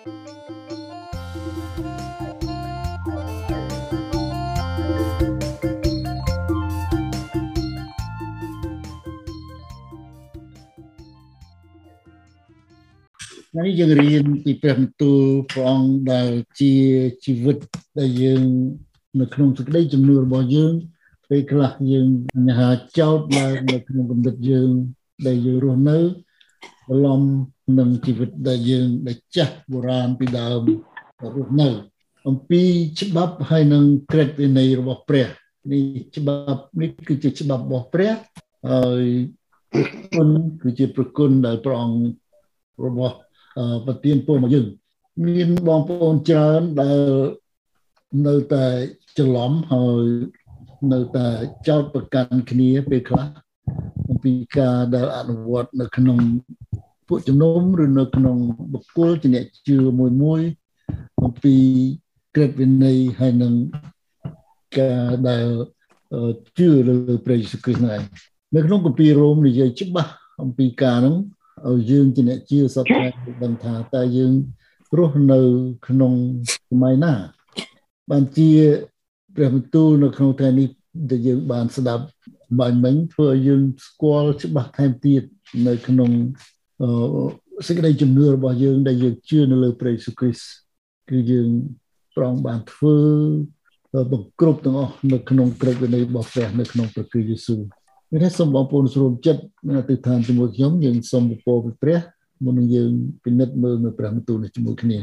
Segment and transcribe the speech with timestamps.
[0.00, 0.12] នេះ
[13.78, 16.30] យើងរៀនពីព្រះបន្ទូលព្រះអង្គដែល
[16.60, 16.74] ជា
[17.24, 17.58] ជីវិត
[17.98, 18.42] ដែលយើង
[19.20, 20.72] នៅក្នុងសេចក្តីជំនឿរបស់យើង
[21.28, 22.08] ពេលខ្លះយើង
[22.48, 24.70] ញ៉ាចោតឡើងនៅក្នុងគំនិតយើង
[25.26, 25.98] ដែលយើងរស់នៅ
[26.88, 27.20] បឡំ
[27.78, 30.62] នឹងជីវិតដែលយើងដែលចាស់បុរាណពីដើម
[31.34, 31.68] រស់នៅ
[32.28, 32.62] អំពី
[33.00, 35.26] ច្បាប់ហើយនឹងក្រឹតវិន័យរបស់ព្រះ
[35.72, 35.82] នេះ
[36.16, 38.12] ច្បាប់នេះគឺជាច្បាប់របស់ព្រះ
[38.70, 39.04] ហើយ
[40.14, 40.28] គុណ
[40.62, 42.00] គឺជាប្រគុណដែលព្រះអង្គ
[42.86, 43.14] របស់
[43.86, 44.66] ប្រទានពរមកយើង
[45.26, 47.00] មានបងប្អូនច្រើនដែល
[48.26, 48.66] នៅតែ
[49.18, 50.04] ច្រឡំហើយ
[50.92, 51.26] នៅតែ
[51.68, 53.26] ចោតប្រកាន់គ្នាពេលខ្លះ
[54.08, 56.18] អំពីការដែលអនុវត្តនៅក្នុង
[57.10, 58.36] ពួកជំនុំឬនៅក្នុង
[58.72, 60.42] បុគ្គលជាអ្នកជឿមួយមួយ
[61.24, 61.54] អំពី
[62.34, 63.54] ក្រឹតវិន័យហើយនឹង
[64.78, 65.46] ការដែល
[66.58, 68.00] ជឿលើព្រះយេស៊ូវគ្រីស្ទហ្នឹង
[68.54, 70.12] នៅក្នុងគម្ពីររ៉ូមនិយាយច្បាស់
[70.42, 71.16] អំពីការហ្នឹង
[71.68, 73.06] ឲ្យយើងជាអ្នកជឿសត្វតែ
[73.44, 74.32] ដឹងថាតើយើង
[74.98, 75.40] រស់នៅ
[75.88, 76.12] ក្នុង
[76.54, 77.12] សម័យណា
[78.10, 78.50] បានជា
[79.34, 80.68] ព្រះបន្ទូលនៅក្នុងថ្ងៃនេះ
[81.10, 82.04] ដែលយើងបានស្ដាប់
[82.60, 85.22] បាញ់មិញធ្វើឲ្យយើងស្គាល់ច្បាស់ថែមទៀត
[85.66, 86.10] នៅក្នុង
[87.66, 90.48] សេចក្តីជំនឿរបស់យើង ដែលយើងជឿនៅលើព្រះយេស៊ូវគ្រីស្ទ
[91.10, 91.48] គឺយើង
[92.16, 92.96] ប្រងបានធ្វើ
[94.12, 97.60] បង្គ្រប់ទាំងអស់នៅក្នុងក្រឹតវិន័យរបស់ព្រះនៅក្នុងព្រះគ្រីស្ទយេស៊ូវ
[98.10, 101.98] មានតែសូមបងប្អូនស្រួមចិត្តនឹងអធិដ្ឋានជាមួយខ្ញុំយើងសូមពរពីព្រះ
[102.44, 102.90] មុននឹងយើង
[103.24, 104.98] ពិនិត្យមើលនៅព្រះបន្ទូលនេះជាមួយគ្នា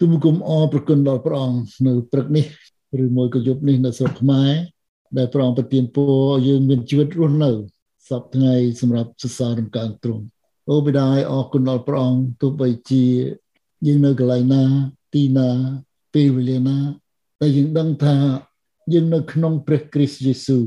[0.00, 2.46] ទូមគុំអរប្រគុណដល់ព្រះអង្គនៅព្រឹកនេះ
[3.04, 4.50] ឬមួយក៏យប់នេះនៅស្រុកខ្មែរ
[5.18, 7.50] ដែលព្រះអង្គប្រទានពរយើងមានជីវិតរស់នៅ
[8.08, 10.24] សពថ្ងៃសម្រាប់សរសើររំកើងទ្រង់
[10.70, 13.04] អូបិតាអរគុណដល់ព្រះអង្គទោះបីជា
[13.86, 14.62] យើងនៅកន្លែងណា
[15.14, 15.48] ទីណា
[16.14, 16.78] ពេលវេលាណា
[17.40, 18.16] តែយើងដឹងថា
[18.92, 20.64] យើងនៅក្នុងព្រះគ្រីស្ទយេស៊ូវ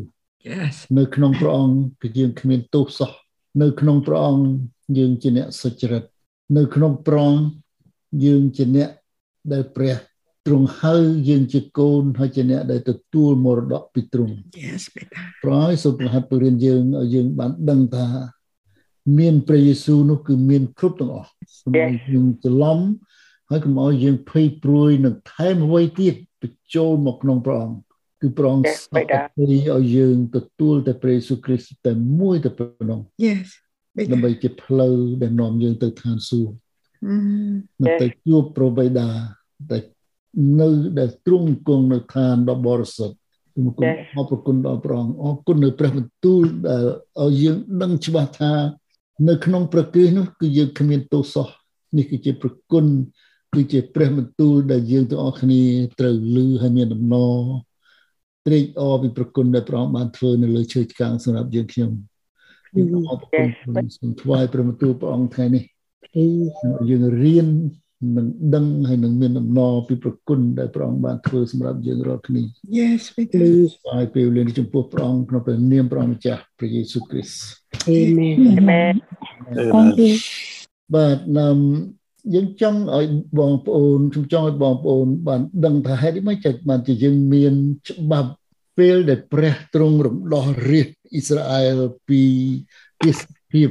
[0.50, 3.12] Yes នៅក្នុងព្រះអង្គគឺយើងគ្មានទោសសោះ
[3.62, 4.46] នៅក្នុងព្រះអង្គ
[4.98, 6.04] យើងជាអ្នកសុចរិត
[6.58, 7.44] នៅក្នុងព្រះអង្គ
[8.26, 8.90] យើងជាអ្នក
[9.52, 9.96] ដែលព្រះ
[10.46, 10.96] ទ្រង់ហៅ
[11.30, 14.36] យើងជាកូនហើយជាអ្នកដែលទទួលមរតកពីទ្រង់
[14.66, 18.08] Yes បេតាប្រហើយសូមប្រហាត់ពរៀនយើងឲ្យយើងបានដឹងថា
[19.18, 21.32] មានព្រះយេស៊ូវនោះគឺមានគ្រប់ទាំងអស់
[21.64, 22.80] កុំឲ្យយើងច្រឡំ
[23.50, 27.80] ហើយកុំឲ្យយើងភ័យព្រួយនឹងថែមអ្វីទៀតបញ្ចូលមកក្នុងព្រះអង្គ
[28.22, 33.48] គឺព្រះអង្គស្អប់ឲ្យយើងទទួលតែព្រះយេស៊ូវគ្រីស្ទតែមួយតែប៉ុណ្ណោះ Yes
[33.96, 36.54] បេតាដើម្បីជាផ្លូវដែលនាំយើងទៅឋានសួគ៌
[37.06, 37.16] អឺ
[37.84, 39.08] នៅទៅជួបព្រះបិតា
[39.72, 39.84] ដែល
[40.60, 40.70] នៅ
[41.00, 43.16] ដែលទ្រង់គង់នៅឋានដ៏បរិសុទ្ធ
[43.54, 43.84] សូមគុណ
[44.16, 46.84] អរព្រគុណដល់ព្រះអង្គអរគុណនៅព្រះបន្ទូលដែល
[47.22, 48.52] ឲ្យយើងដឹងច្បាស់ថា
[49.26, 51.48] នៅក្នុងព្រះគ្រីស្ទនោះគឺយើងគ្មានទោសសោះ
[51.98, 52.86] នេះគឺជាប្រគុណ
[53.54, 55.62] គឺជាព្រះបន្ទូលដែលយើងទាំងអស់គ្នា
[56.00, 57.36] ត្រូវលឺហើយមានដំណរ
[58.46, 61.92] ត្រេកអរពីប្រគុណដែលព្រះអង្គបានធ្វើនៅលើឈើឆ្កាងសម្រាប់យើងខ្ញុំ
[62.68, 63.42] ខ្ញុំអរគុ
[63.84, 65.64] ណសូមថ្វាយព្រះបន្ទូលព្រះអង្គថ្ងៃនេះ
[66.90, 67.48] យើងរៀន
[68.16, 72.42] នឹងដឹងហើយនឹងមានដំណរពីប្រគុណដែលព្រះអង្គបានធ្វើសម្រាប់យើងរាល់គ្នា
[72.80, 73.30] Yes បេតា
[73.82, 78.38] ថ្វាយពេលវេលានេះចំពោះព្រះអង្គក្នុងព្រះនាមព្រះម្ចាស់ព្រះយេស៊ូវគ្រីស្ទ Amen.
[78.60, 78.96] Amen.
[79.74, 80.14] Thank you.
[80.96, 81.58] បាទណាម
[82.34, 83.08] យើងចង់ឲ្យ
[83.40, 87.54] បងប្អូនខ្ញុំចង់ឲ្យបងប្អូនបានដឹងថាហេតុអីមិនចេះបានជាយើងមាន
[87.90, 88.32] ច្បាប់
[88.78, 91.80] ពេលដែលព្រះទ្រង់រំដោះរាជអ៊ីស្រាអែល
[92.10, 92.22] ពី
[93.04, 93.20] ទេស
[93.52, 93.70] ភាព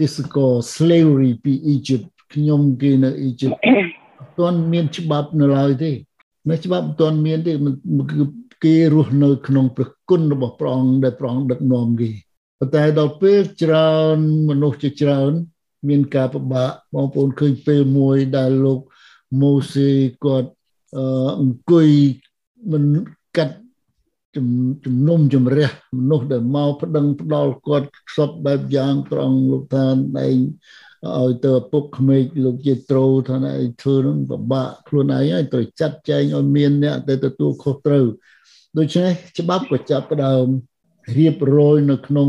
[0.00, 5.90] ទេសកល slavery ពី Egypt ខ្ញុំគេនៅ Egypt អត់ទាន់មានច្បាប់នៅឡើយទេ
[6.50, 7.74] នៅច្បាប់មិនទាន់មានទេมัน
[8.10, 8.24] គឺ
[8.64, 12.10] គេរស់នៅ ក្នុងព្រះគុណរបស់ព្រះអង្គដែលព្រះអង្គដឹកនាំគេ
[12.58, 14.18] ប៉ុន្តែដល់ពេលច្រើន
[14.48, 15.32] មនុស្សជាច្រើន
[15.88, 18.80] មានការពិបាកបងប្អូនឃើញពេលមួយដែលលោក
[19.40, 19.90] ម៉ូសេ
[20.24, 20.50] គាត់
[20.96, 21.88] អឺអង្គុយ
[22.72, 22.84] មិន
[23.36, 23.56] កាត់
[24.36, 24.46] ជំ
[24.84, 25.68] ជំនុំជម្រះ
[25.98, 29.86] មនុស្សដែលមកប្តឹងផ្ដាល់គាត់សពបែបយ៉ាងត្រង់លោកថា
[30.26, 30.36] ឯង
[31.06, 33.38] ឲ្យទៅឪពុកក្មេកលោកជាត្រូថាឯ
[33.68, 38.06] ងធ្វើនឹងពិបាកខ្លួនឯងហើយត្រូវចាត់ចែងឲ្យមានអ្នកទៅទទួលខុសត្រូវ
[38.78, 40.46] ដូច្នេះច្បាប់ក៏ចាប់ផ្ដើម
[41.18, 42.28] រៀបរយនៅក្នុង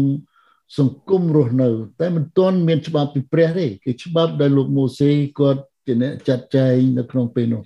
[0.77, 1.69] សង្គមរស់នៅ
[2.00, 7.62] តែមិនទាន់មានច្បាប់ពីព្រះទេគឺច្បាប់ដែលលោកម៉ូសេគាត់ជាអ្នកចាត់ចែងនៅក្នុងពេលនោះ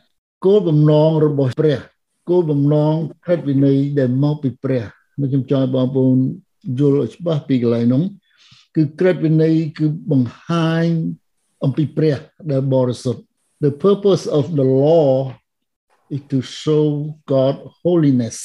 [0.45, 1.79] គោលបំណងរបស់ព្រះ
[2.29, 2.93] គោលបំណង
[3.25, 4.83] ខិតវិន័យដែលមកពីព្រះ
[5.19, 6.17] មកខ្ញុំចង់ឲ្យបងប្អូន
[6.79, 8.03] យល់ឲ្យច្បាស់ពីកន្លែងនោះ
[8.75, 10.87] គឺក្រឹតវិន័យគឺបង្ហាញ
[11.63, 12.17] អំពីព្រះ
[12.51, 13.21] ដែលបរិសុទ្ធ
[13.63, 15.09] The purpose of the law
[16.15, 16.85] is to show
[17.31, 18.37] God holiness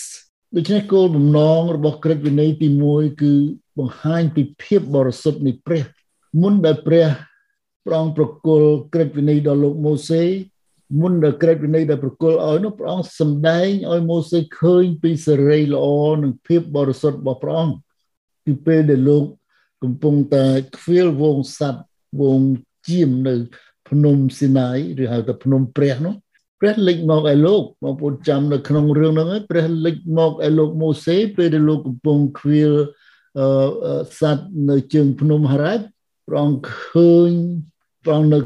[0.56, 3.32] ដូច្នេះគោលបំណងរបស់ក្រឹតវិន័យទី1គឺ
[3.78, 5.82] បង្ហាញពីភាពបរិសុទ្ធនៃព្រះ
[6.42, 7.06] មុនដែលព្រះ
[7.84, 10.22] ព្រះអង្គប្រគល់ក្រឹតវិន័យដល់លោកម៉ូសេ
[11.00, 15.86] មុនដល់ក្រឹតវិន័យដែលប្រគល់ឲ្យនោះព្រះអង្គសម្ដែងឲ្យម៉ូសេឃើញពីសេរីល្អ
[16.22, 17.76] និងភាពបរិសុទ្ធរបស់ព្រះអង្គ
[18.44, 19.24] ពីពេលដែលលោក
[19.83, 20.45] កំពុងតែ
[20.77, 21.85] ខ្វៀលវងសัตว์
[22.21, 22.41] វង
[22.87, 23.35] ជាមនៅ
[23.89, 26.15] ភ្នំស៊ីណាយឬហៅថាភ្នំព្រះនោះ
[26.59, 32.73] ព្រះលេចមកឲ្យលោកបងប្អូនចាំនៅក្នុងរឿងហ្នឹងហើយព្រះលេចមកឲ្យលោកម៉ូសេពេលដែលលោកកំពុងខ្វៀល
[33.39, 35.85] អឺសัตว์នៅជើងភ្នំហារ៉ាត់
[36.27, 37.31] ព្រះអង្គឃើញ
[38.03, 38.39] ព្រះអង្គនៅ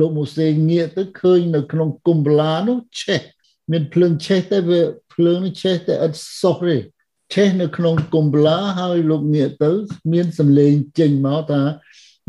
[0.00, 3.20] លោកម៉ូសេងាកទៅឃើញនៅក្នុងគុំបលានោះឆេះ
[3.70, 4.80] មានភ្លើងឆេះតែវា
[5.14, 6.76] ភ្លើងនេះឆេះតែអត់សុះទេ
[7.33, 9.71] ឆេះនៅក្នុងគុំបលាហើយលោកងាកទៅ
[10.11, 11.61] មានសំឡេងចេញមកថា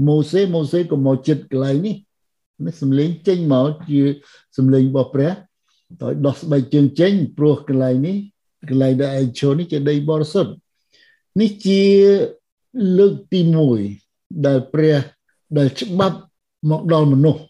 [0.07, 1.97] ម៉ូសេម៉ូសេក៏មកចិត្តកន្លែងនេះ
[2.65, 4.01] នេះសំឡេងចេញមកជា
[4.57, 5.33] សំឡេងរបស់ព្រះ
[6.03, 8.17] ដោយដោះស្បែកជើងចេញព្រោះកន្លែងនេះ
[8.71, 10.53] កន្លែងដែលឯងឈរនេះជាដីបរិសុទ្ធ
[11.41, 11.83] នេះជា
[12.99, 13.41] លើកទី
[13.93, 14.97] 1ដែលព្រះ
[15.59, 16.19] ដែលច្បាប់
[16.71, 17.41] មកដល់មនុស្ស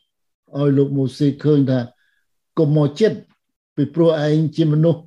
[0.57, 1.81] ឲ្យលោកម៉ូសេឃើញថា
[2.59, 3.19] កុំមកចិត្ត
[3.77, 5.03] ពីព្រោះឯងជាមនុស្ស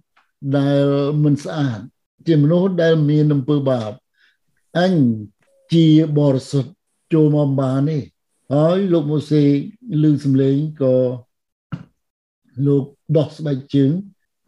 [0.57, 0.85] ដែល
[1.23, 1.79] មិនស្អាត
[2.27, 3.91] ជាមនុស្សដែលមានអំពើបាប
[4.79, 4.93] អញ
[5.73, 5.87] ជា
[6.19, 6.71] បរិសុទ្ធ
[7.13, 7.97] ចូលមកបានទេ
[8.53, 9.43] ហើយលោកម៉ូសេ
[10.01, 10.95] ឮសំឡេងក៏
[12.65, 12.83] លោក
[13.17, 13.91] ដោះស្បែកជើង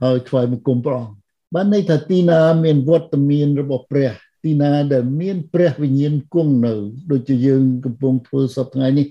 [0.04, 1.16] ហើយថ្វាយបង្គំព្រះអង្គ
[1.54, 4.12] បានន័យថាទីណាមានវត្តមានរបស់ព្រះ
[4.44, 6.74] ទីណាដែលមានព្រះវិញ្ញាណគង់នៅ
[7.12, 9.08] ដូចជាយើងកំពុងធ្វើសប្តាហ៍ថ្ងៃនេះ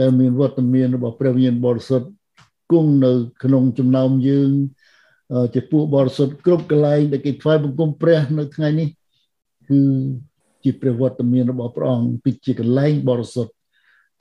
[0.00, 2.08] ដែលមានវត្តមានរបស់ព្រះវិញ្ញាណបរិសុទ្ធ
[2.72, 3.12] គង់នៅ
[3.42, 4.50] ក្នុងចំណោមយើង
[5.54, 8.88] ជាពួកបរិសុទ្ធគ្រប់កន្លែងដែលគេថ្វាយបង្គំព្រះនៅថ្ងៃនេះ
[9.68, 9.80] គឺ
[10.64, 13.52] ជាព្រះវត្តមានរបស់ព្រះអង្គពីជាកន្លែងបរិសុទ្ធ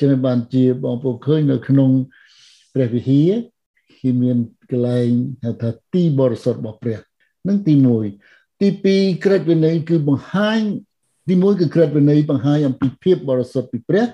[0.02, 1.92] ចឹងបានជាបងប្អូនឃើញនៅក្នុង
[2.74, 3.32] ព្រះវិហារ
[4.02, 4.38] គឺមាន
[4.72, 5.10] កន្លែង
[5.44, 7.00] ហៅថាទីបរិសុទ្ធរបស់ព្រះ
[7.48, 7.74] នឹងទី
[8.18, 10.62] 1ទី2ក្រឹតវិន័យគឺបង្ហាញ
[11.28, 14.06] ទី1គឺក្រឹតវិន័យបង្ហាញអំពីភាពបរិសុទ្ធពីព្រះ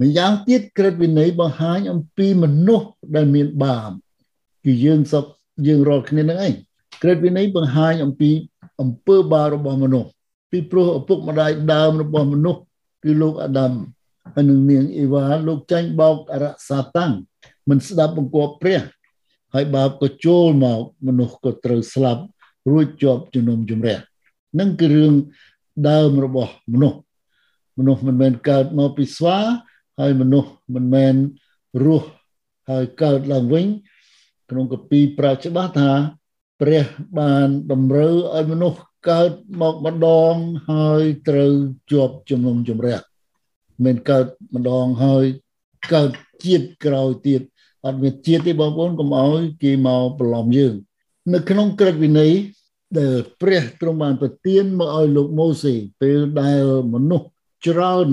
[0.00, 3.90] ម្យ៉ាងទៀតក្រឹតវិន័យបង្ហាញអំពីមនុស្សដែលមានបាប
[4.64, 5.24] គឺយើងសព
[5.66, 6.54] យើងរាល់គ្នានឹងឯង
[7.02, 8.30] ក្រឹតវិន័យបង្ហាញអំពី
[8.80, 10.08] អំពើបាបរបស់មនុស្ស
[10.50, 12.60] ពីព្រោះឪពុកម្ដាយដើមរបស់មនុស្ស
[13.04, 13.72] គឺលោកអាដាម
[14.34, 17.12] ហើយនឹងនាងអ៊ីវ៉ាលោកចាញ់បោកអរសាតាំង
[17.68, 18.80] មិនស្ដាប់បង្គាប់ព្រះ
[19.54, 22.22] ហើយបាបក៏ចូលមកមនុស្សក៏ត្រូវស្លាប់
[22.70, 23.98] រួចជាប់ជំនុំជម្រះ
[24.58, 25.12] នឹងគឺរឿង
[25.88, 26.98] ដើមរបស់មនុស្ស
[27.78, 29.38] មនុស្សមិនមែនកើតមកពីស្វា
[30.00, 31.14] ហើយមនុស្សមិនមែន
[31.84, 32.08] រស់
[32.70, 33.66] ហើយកើតឡើងវិញ
[34.50, 35.90] ក្នុងកពីប្រើច្បាស់ថា
[36.60, 36.84] ព្រះ
[37.18, 40.34] បានតម្រូវឲ្យមនុស្សកើតម្កម្ដង
[40.70, 41.52] ហើយត្រូវ
[41.90, 42.98] ជាប់ជំនុំជម្រះ
[43.84, 45.24] មិនកើតម្ដងហើយ
[45.92, 46.10] កើត
[46.44, 47.40] ជាតិក្រោយទៀត
[47.84, 50.74] អត់មានជាតិទេបងប្អូនកុំឲ្យគេមកប្រឡំយើង
[51.32, 52.32] នៅក្នុងក្រឹតវិន័យ
[52.98, 56.64] ដែលព្រះទ្រង់បានប្រទានមកឲ្យលោកម៉ូសេពេលដែល
[56.94, 57.26] មនុស្ស
[57.66, 58.08] ច្រើន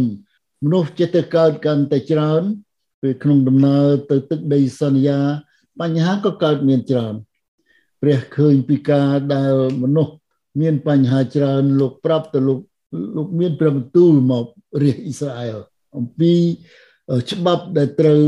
[0.63, 2.44] មនុស្សចិត្តទៅកើតកាន់តែច្រើន
[3.01, 5.19] ពេលក្នុងដំណើរទៅទឹកដីសន្យា
[5.81, 7.16] បញ្ហាក៏កើតមានច្រើន
[8.02, 9.54] ព្រះឃើញពីការដែល
[9.84, 10.14] មនុស្ស
[10.62, 12.60] មានបញ្ហាច្រើនលោកប្រាប់ទៅលោក
[13.16, 14.46] លោកមានព្រះបន្ទូលមក
[14.84, 15.58] រាជអ៊ីស្រាអែល
[15.98, 16.34] អំពី
[17.31, 18.22] ច្បាប់ដែលត្រូវ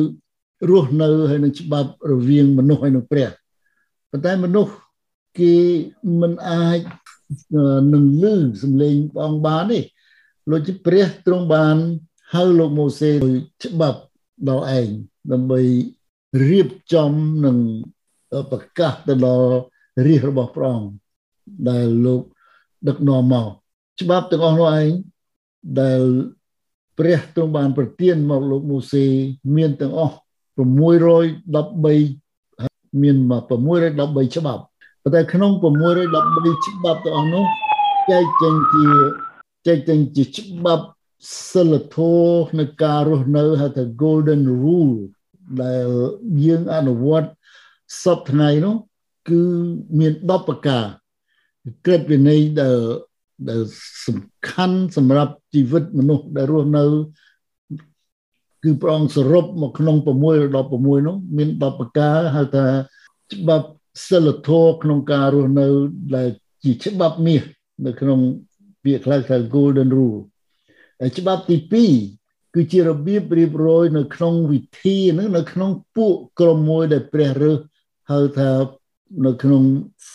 [0.69, 3.29] រស់នៅហើយនឹងច្បាប់រវាងមនុស្សហើយនឹងព្រះ
[4.11, 4.73] ប៉ុន្តែមនុស្ស
[5.39, 5.55] គេ
[6.21, 6.79] មិនអាច
[7.93, 9.79] នឹងលឺសំឡេងបងបានទេ
[10.49, 11.77] លោកជាព្រះទ្រង់បាន
[12.33, 13.11] ហៅលោកម៉ូសេ
[13.63, 13.99] ច្បាប់
[14.49, 14.87] ដល់ឯង
[15.31, 15.61] ដើម្បី
[16.41, 17.11] រៀបចំ
[17.45, 17.57] និង
[18.51, 19.49] ប្រកាសទៅដល់
[20.05, 20.89] រាជរបស់ព្រះអង្គ
[21.69, 22.21] ដែលលោក
[22.87, 23.49] ដឹកនាំមក
[24.01, 24.87] ច្បាប់ទាំងអស់នោះឯង
[25.81, 26.01] ដែល
[26.97, 29.05] ព្រះទ្រង់បានប្រទានមកលោកម៉ូសេ
[29.55, 30.15] មានទាំងអស់
[30.57, 33.53] 613មានមក613
[34.35, 34.61] ច្បាប់
[35.01, 37.45] ប៉ុន្តែក្នុង613ច្បាប់ទាំងអស់នោះ
[38.09, 38.85] ចែកចេញជា
[39.67, 40.85] ចែកចេញជាច្បាប់
[41.51, 41.97] សិលធ
[42.41, 44.97] ម៌នៃការរស់នៅហៅថា golden rule
[45.63, 45.87] ដែល
[46.45, 47.29] យើងអនុវត្ត
[48.03, 48.75] សពថ្ងៃនោះ
[49.29, 49.41] គឺ
[49.99, 50.85] មាន10ប្រការ
[51.85, 52.77] ក្រឹតវិន័យដែល
[53.49, 53.61] ដែល
[54.05, 54.17] សំ
[54.49, 56.83] ខាន់សម្រាប់ជីវិតមនុស្សដែលរស់នៅ
[58.63, 60.07] គឺព្រះអង្គសរុបមកក្នុង6
[60.55, 62.65] ដល់16នោះមាន10ប្រការហៅថា
[63.33, 63.67] ច្បាប់
[64.07, 65.67] សិលធម៌ក្នុងការរស់នៅ
[66.15, 66.29] ដែល
[66.63, 67.43] ជាច្បាប់មាស
[67.85, 68.19] នៅក្នុង
[68.83, 70.19] ពាក្យខ្លះថា golden rule
[71.17, 72.24] ច្បាប់ទី2
[72.55, 77.57] គឺជារបៀបរៀបរយនៅក្នុងវិធីហ្នឹងនៅក្នុងពួកក្រុមមួយដែលព្រះរើស
[78.11, 78.51] ហៅថា
[79.25, 79.63] នៅក្នុង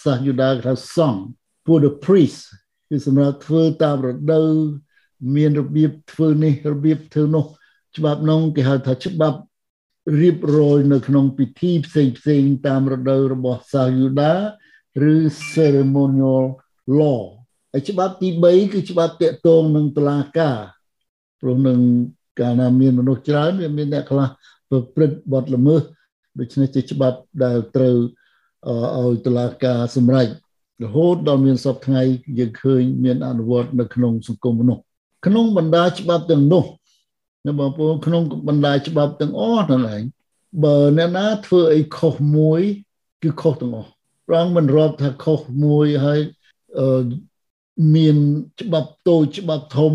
[0.02, 1.22] សាសយូដាគេថាសង្ឃ
[1.66, 2.40] ពួក the priest
[2.88, 4.50] គឺសម្រាប់ធ្វើតាមរដូវ
[5.36, 7.44] មានរបៀបធ្វើនេះរបៀបធ្វើនោះ
[7.96, 9.38] ច្បាប់នោះគេហៅថាច្បាប់
[10.20, 14.34] រៀបរយនៅក្នុងពិធីផ្សេងផ្សេងតាមរដូវរបស់សាសយូដា
[15.12, 15.14] ឬ
[15.52, 16.44] ceremonial
[17.00, 17.22] law
[17.72, 20.58] ហើយច្បាប់ទី3គឺច្បាប់តាក់ទងនឹងតឡាការ
[21.40, 21.80] ព្រោះនឹង
[22.40, 24.26] កាលណាមានមនុស្សច្រើនវាមានអ្នកខ្លះ
[24.70, 25.82] ប្រព្រឹត្តបទល្មើស
[26.38, 27.96] ដូច្នេះជាច្បាប់ដែលត្រូវ
[29.00, 30.28] ឲ្យតុលាការសម្រេច
[30.84, 32.02] រហូតដល់មានសពថ្ងៃ
[32.38, 34.82] យើងឃើញមានអនុវត្តនៅក្នុងសង្គមមនុស្ស
[35.26, 36.64] ក្នុងបណ្ដាច្បាប់ទាំងនោះ
[37.46, 40.02] នៅបងប្អូនក្នុងបណ្ដាច្បាប់ទាំងអស់ហ្នឹងឯង
[40.64, 42.60] បើអ្នកណាធ្វើអីខុសមួយ
[43.22, 43.90] គឺខុសទាំងអស់
[44.28, 46.20] ប្រងមិនរាប់ថាខុសមួយហើយ
[47.94, 48.16] មាន
[48.60, 49.92] ច្បាប់តូចច្បាប់ធំ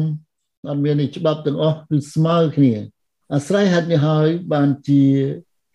[0.69, 2.73] អត់មានច្បាប់ទាំងអស់គឺស្មើគ្នា
[3.33, 5.03] អាស្រ័យហេតុនេះហើយបានជា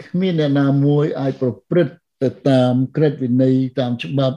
[0.05, 4.37] គ្មានអ្នកណាមួយអាចប្រព្រឹត្តទៅតាមក្រឹតវិន័យតាមច្បាប់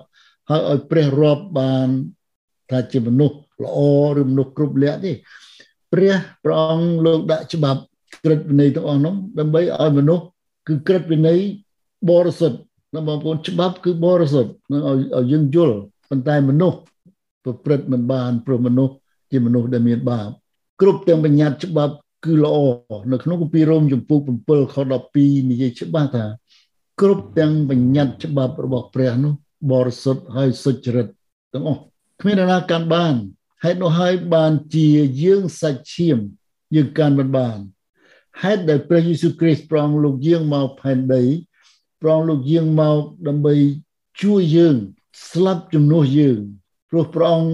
[0.50, 1.88] ហើយឲ្យព្រះរាប់បាន
[2.72, 3.79] ថាជាមនុស្សល្អ
[4.19, 5.13] ឬមនុស្សគ្រប់លក្ខទេ
[5.93, 7.81] ព្រះព្រះអង្គលោកដាក់ច្បាប់
[8.24, 10.24] ក្រឹតវិន័យទាំងអស់នោះដើម្បីឲ្យមនុស្ស
[10.67, 11.39] គឺក្រឹតវិន័យ
[12.10, 12.57] បរិសុទ្ធ
[12.95, 15.77] ណាបងប្អូនច្បាប់គឺបរិសុទ្ធនឹងឲ្យឲ្យយើងយល់
[16.10, 16.77] ប៉ុន្តែមនុស្ស
[17.43, 18.93] ប្រព្រឹត្តមិនបានព្រោះមនុស្ស
[19.31, 20.29] ជាមនុស្សដែលមានបាប
[20.83, 22.57] គ្រប់ទាំងបញ្ញត្តិច្បាប់គឺល្អ
[23.11, 24.75] នៅក្នុងគម្ពីររ៉ូមចំពុក7ខ
[25.11, 26.25] 12និយាយច្បាស់ថា
[27.01, 29.33] គ្រប់ទាំងបញ្ញត្តិច្បាប់របស់ព្រះនោះ
[29.71, 31.07] បរិសុទ្ធហើយសុចរិត
[31.53, 31.81] ទាំងអស់
[32.21, 33.15] គ្មាននរណាកាន់បាន
[33.63, 34.87] ហេតុនោះហើយបានជា
[35.23, 36.17] យើងសាច់ឈាម
[36.75, 37.57] យើងកាន់មិនបាន
[38.41, 41.23] ហេតុដែលព្រះយេស៊ូវគ្រីស្ទប្រងលោកយាងមកផែនដី
[42.01, 43.55] ប្រងលោកយាងមកដើម្បី
[44.21, 44.75] ជួយយើង
[45.29, 46.39] ស្លាប់ជំនួសយើង
[46.89, 47.53] ព្រោះព្រះអង្គ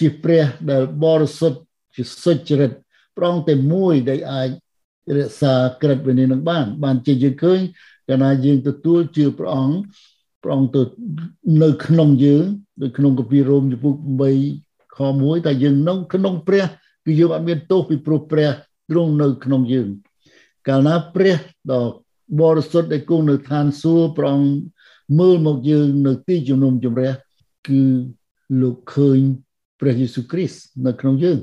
[0.00, 1.60] ជាព្រះដែលបរិសុទ្ធ
[1.94, 2.72] ជាសុចរិត
[3.16, 4.48] ព្រះអង្គតែមួយដែលអាច
[5.16, 7.60] រក្សាក្រិតវិន័យនឹងបាន បានជាយើងឃើញ
[8.08, 9.76] កាលណាយើងទទួលជឿព្រះអង្គ
[10.42, 10.82] ព្រះអង្គទៅ
[11.62, 12.44] នៅក្នុងយើង
[12.82, 13.94] នៅក្នុងកាពីរ៉ូមចំពុក
[14.44, 16.64] 8ខ1តែយើងនៅក្នុងព្រះ
[17.04, 18.50] គឺយើងអត់មានទោសពីព្រោះព្រះ
[18.90, 19.88] ទ្រង់នៅក្នុងយើង
[20.68, 21.36] កាលណាព្រះ
[21.72, 21.82] ដ៏
[22.40, 24.52] បរិសុទ្ធដែលគង់នៅឋានសួគ៌ព្រះអង្គ
[25.18, 27.12] មើលមកយើងនៅទីជំនុំជម្រះ
[27.68, 27.82] គឺ
[28.60, 29.18] លោកឃើញ
[29.80, 31.38] ព្រះយេស៊ូវគ្រីស្ទនៅក្នុងយើង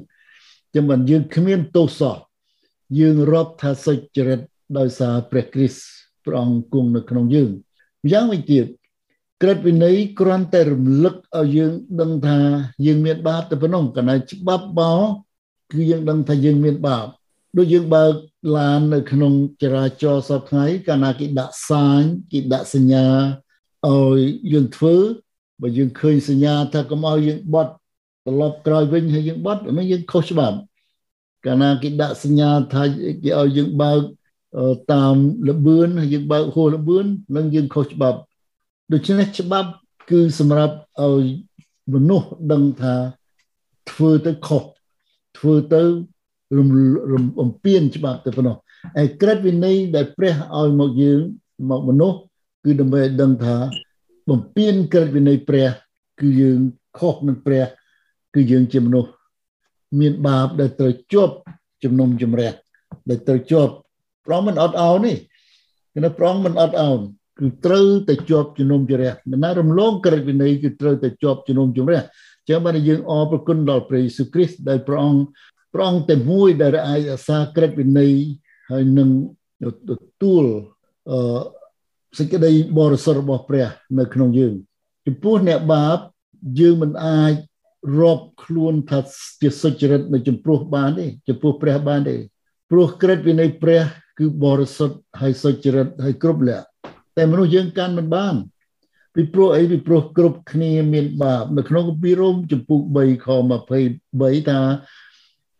[0.73, 2.15] ចឹងបានយើងគ្មានទោសសោះ
[2.99, 4.39] យើងរាប់ថាសុចរិត
[4.77, 5.83] ដោយសារព្រះគ្រីស្ទ
[6.25, 7.49] ព្រះអង្គគង់នៅក្នុងយើង
[8.03, 8.65] ម្យ៉ាងវិញទៀត
[9.41, 12.39] ក្រឹតវិន័យគ្រាន់តែរំលឹកឲ្យយើងដឹងថា
[12.85, 14.93] យើងមានបាបតែប៉ុណ្ណោះកណ្ដាលច្បាប់បោ
[15.71, 17.07] គឺយើងដឹងថាយើងមានបាប
[17.57, 18.13] ដូចយើងបើក
[18.57, 23.07] ឡាននៅក្នុងចរាចរណ៍សពថ្ងៃកាលណាគេដាក់សាញគេដាក់សញ្ញា
[23.87, 24.19] ឲ្យ
[24.51, 24.95] យើងធ្វើ
[25.61, 27.73] បើយើងឃើញសញ្ញាថាកុំឲ្យយើងបត់
[28.29, 30.57] ត្រឡប់ក្រោយវិញហើយយើងបត់នោះយើងខុសច្បាប់
[31.45, 32.83] កាលណាគេដាក់សញ្ញាថា
[33.23, 33.99] គេឲ្យយើងបើក
[34.93, 35.15] តាម
[35.47, 37.05] លបឿនហើយយើងបើកហួសលបឿន
[37.35, 38.19] នឹងយើងខុសច្បាប់
[38.93, 39.69] ដូច្នេះច្បាប់
[40.09, 41.25] គឺសម្រាប់ឲ្យ
[41.93, 42.95] មនុស្សដឹងថា
[43.91, 44.63] ធ្វើទៅខុស
[45.37, 45.81] ធ្វើទៅ
[46.57, 46.67] រំ
[47.11, 48.55] រំអំពៀនច្បាប់ទៅប៉ុណ្ណោះ
[49.01, 51.19] ឯក្រឹតវិន័យដែលព្រះឲ្យមកយើង
[51.69, 52.17] មកមនុស្ស
[52.65, 53.55] គឺដើម្បីឲ្យដឹងថា
[54.29, 55.69] បំពេញក្រឹតវិន័យព្រះ
[56.19, 56.59] គឺយើង
[56.97, 57.65] ខុសនឹងព្រះ
[58.33, 59.11] គឺយើងជាមនុស្ស
[59.99, 61.35] មានបាបដែលត្រូវជាប់
[61.83, 62.51] ជំនុំជម្រះ
[63.09, 63.73] ដែលត្រូវជាប់
[64.25, 65.13] ប្រងមិនអត់អោនទេ
[65.93, 66.99] គឺប្រងមិនអត់អោន
[67.39, 72.01] គឺត្រូវតែជាប់ជំនុំជម្រះមិនណារំលងក្រឹតវិន័យគឺត្រូវតែជាប់ជំនុំជម្រះ
[72.49, 75.21] ចឹងបានយើងអរព្រគុណដល់ព្រះយេស៊ូវគ្រីស្ទដែលព្រះអង្គ
[75.73, 78.13] ព្រះអង្គតែមួយដែលអាចអាសាក្រឹតវិន័យ
[78.71, 79.09] ហើយនឹង
[79.89, 80.43] ទទួល
[81.11, 81.39] អឺ
[82.17, 83.67] សេចក្តីបរិសុទ្ធរបស់ព្រះ
[83.99, 84.53] នៅក្នុងយើង
[85.05, 85.97] ចំពោះអ្នកបាប
[86.59, 87.33] យើងមិនអាច
[87.99, 88.99] រាប់ខ្លួនថា
[89.41, 92.15] ជាសុចរិតនៅចំពោះបានទេចំពោះព្រះបានទេ
[92.69, 93.81] ព្រោះក្រឹតវិន័យព្រះ
[94.19, 96.67] គឺបរិសុទ្ធហើយសុចរិតហើយគ្រប់លក្ខ
[97.17, 98.35] តែមនុស្សយើងកាន់មិនបាន
[99.15, 103.27] ពីព្រោះអីពីព្រោះគ្រប់គ្នាមានបាបនៅក្នុងគម្ពីររ៉ូមចំពុក3ខ
[103.67, 104.59] 23ថា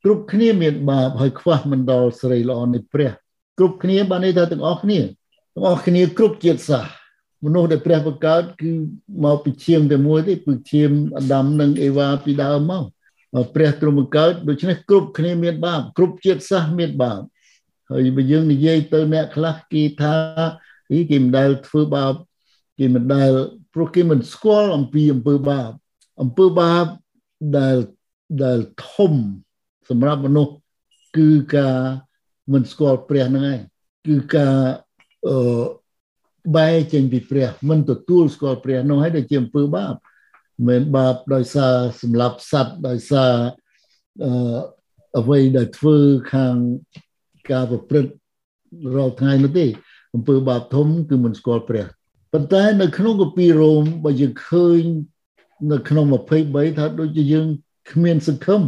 [0.04, 3.12] គ្រប់គ្នាមានបាបហើយខ្វះមិនដល់សេរីល្អនៃព្រះ
[3.58, 5.00] គ្រប់គ្នាបានន័យថាទាំងអស់គ្នា
[5.54, 6.99] ទាំងអស់គ្នាគ្រប់ជាតិសាសន៍
[7.46, 8.72] មនុស្សដែលព្រះបង្កើតគឺ
[9.26, 12.86] មកពីឈាមតែមួយទេពីឈាមអាដាមនិងអេវ៉ាពីដើមមក
[13.56, 17.22] ព្រះទ្រង់បង្កើតដូច្នេះគ្រប់គ្នាមានបាបគ្រប់ជាតិសាសន៍មានបាប
[17.90, 20.16] ហើយបើយើងនិយាយទៅអ្នកខ្លះគេថា
[20.92, 22.14] អីគេមិនដែលធ្វើបាប
[22.80, 23.32] គេមិនដែល
[23.74, 25.72] ព្រោះគេមិនស្គាល់អំពីអំពើបាប
[26.22, 26.86] អំពើបាប
[27.58, 27.78] ដែល
[28.44, 28.60] ដែល
[28.92, 29.14] ធំ
[29.90, 30.54] សម្រាប់មនុស្ស
[31.18, 31.78] គឺការ
[32.54, 33.60] មិនស្គាល់ព្រះហ្នឹងឯង
[34.08, 34.56] គឺការ
[35.28, 35.36] អឺ
[36.56, 39.96] បែរចេញពីព្រះ មិនទទួលស្គាល់ព្រះនោះហើយដែលជាអំពើបាប
[40.68, 43.34] មិនបាបដោយសារសម្លាប់សត្វដោយសារ
[44.24, 44.32] អឺ
[45.20, 45.98] អ្វីដែលធ្វើ
[46.34, 46.56] ខាង
[47.52, 48.12] ការប្រព្រឹត្ត
[48.96, 49.66] រាល់ថ្ងៃនោះទេ
[50.16, 51.86] អំពើបាបធំគឺមិនស្គាល់ព្រះ
[52.34, 54.82] ប៉ុន្តែនៅក្នុងកាពីរ៉ូមបើយើងឃើញ
[55.72, 56.06] នៅក្នុង
[56.42, 57.48] 23ថាដូចជាយើង
[57.92, 58.62] គ្មានសង្ឃឹម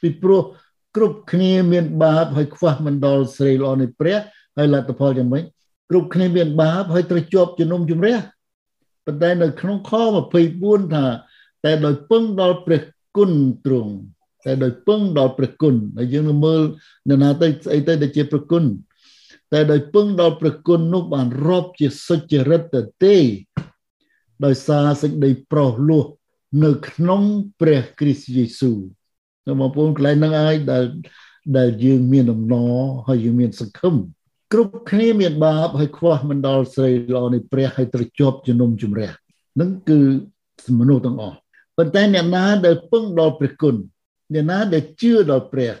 [0.00, 0.42] ពីព្រោះ
[0.96, 4.18] គ្រប់គ្នាមានបាបហើយខ្វះមិនដល់ស្រីល្អនៃព្រះ
[4.56, 5.44] ហើយលទ្ធផលយ៉ាងម៉េច
[5.90, 8.16] គ្រប់គ្នាមានបាបហើយត្រូវជាប់ជំនុំជម្រះ
[9.06, 9.92] ប៉ុន្តែនៅក្នុងខ
[10.42, 11.04] 24ថា
[11.64, 12.82] តែដោយពឹងដល់ព្រះ
[13.16, 13.32] គុណ
[13.66, 13.92] ទ្រង់
[14.44, 16.62] តែដោយពឹងដល់ព្រះគុណហើយយើងនឹងមើល
[17.08, 18.64] នរណាទៅស្អីទៅដែលជាព្រះគុណ
[19.52, 23.16] តែដោយពឹងដល់ព្រះគុណនោះបានរាប់ជាសុចរិតទៅទេ
[24.44, 26.04] ដោយសារសេចក្តីប្រោសលោះ
[26.64, 27.22] នៅក្នុង
[27.60, 28.78] ព្រះគ្រីស្ទយេស៊ូវ
[29.46, 30.84] នៅបងប្អូនកន្លែងហ្នឹងហើយដែល
[31.58, 32.72] ដែលយើងមានដំណរ
[33.06, 33.94] ហើយយើងមានសង្ឃឹម
[34.52, 39.10] គ្រប់គ្នាមានបាបហើយខ្វះមិនដល់ស្រីល្អនៃព្រះហើយត្រូវជាប់ជំនុំជម្រះ
[39.60, 40.00] នឹងគឺ
[40.80, 41.36] មនុស្សទាំងអស់
[41.76, 43.76] ប៉ុន្តែអ្នកណាដែលពឹងដល់ព្រះគុណ
[44.32, 45.72] អ្នកណាដែលជឿដល់ព្រះ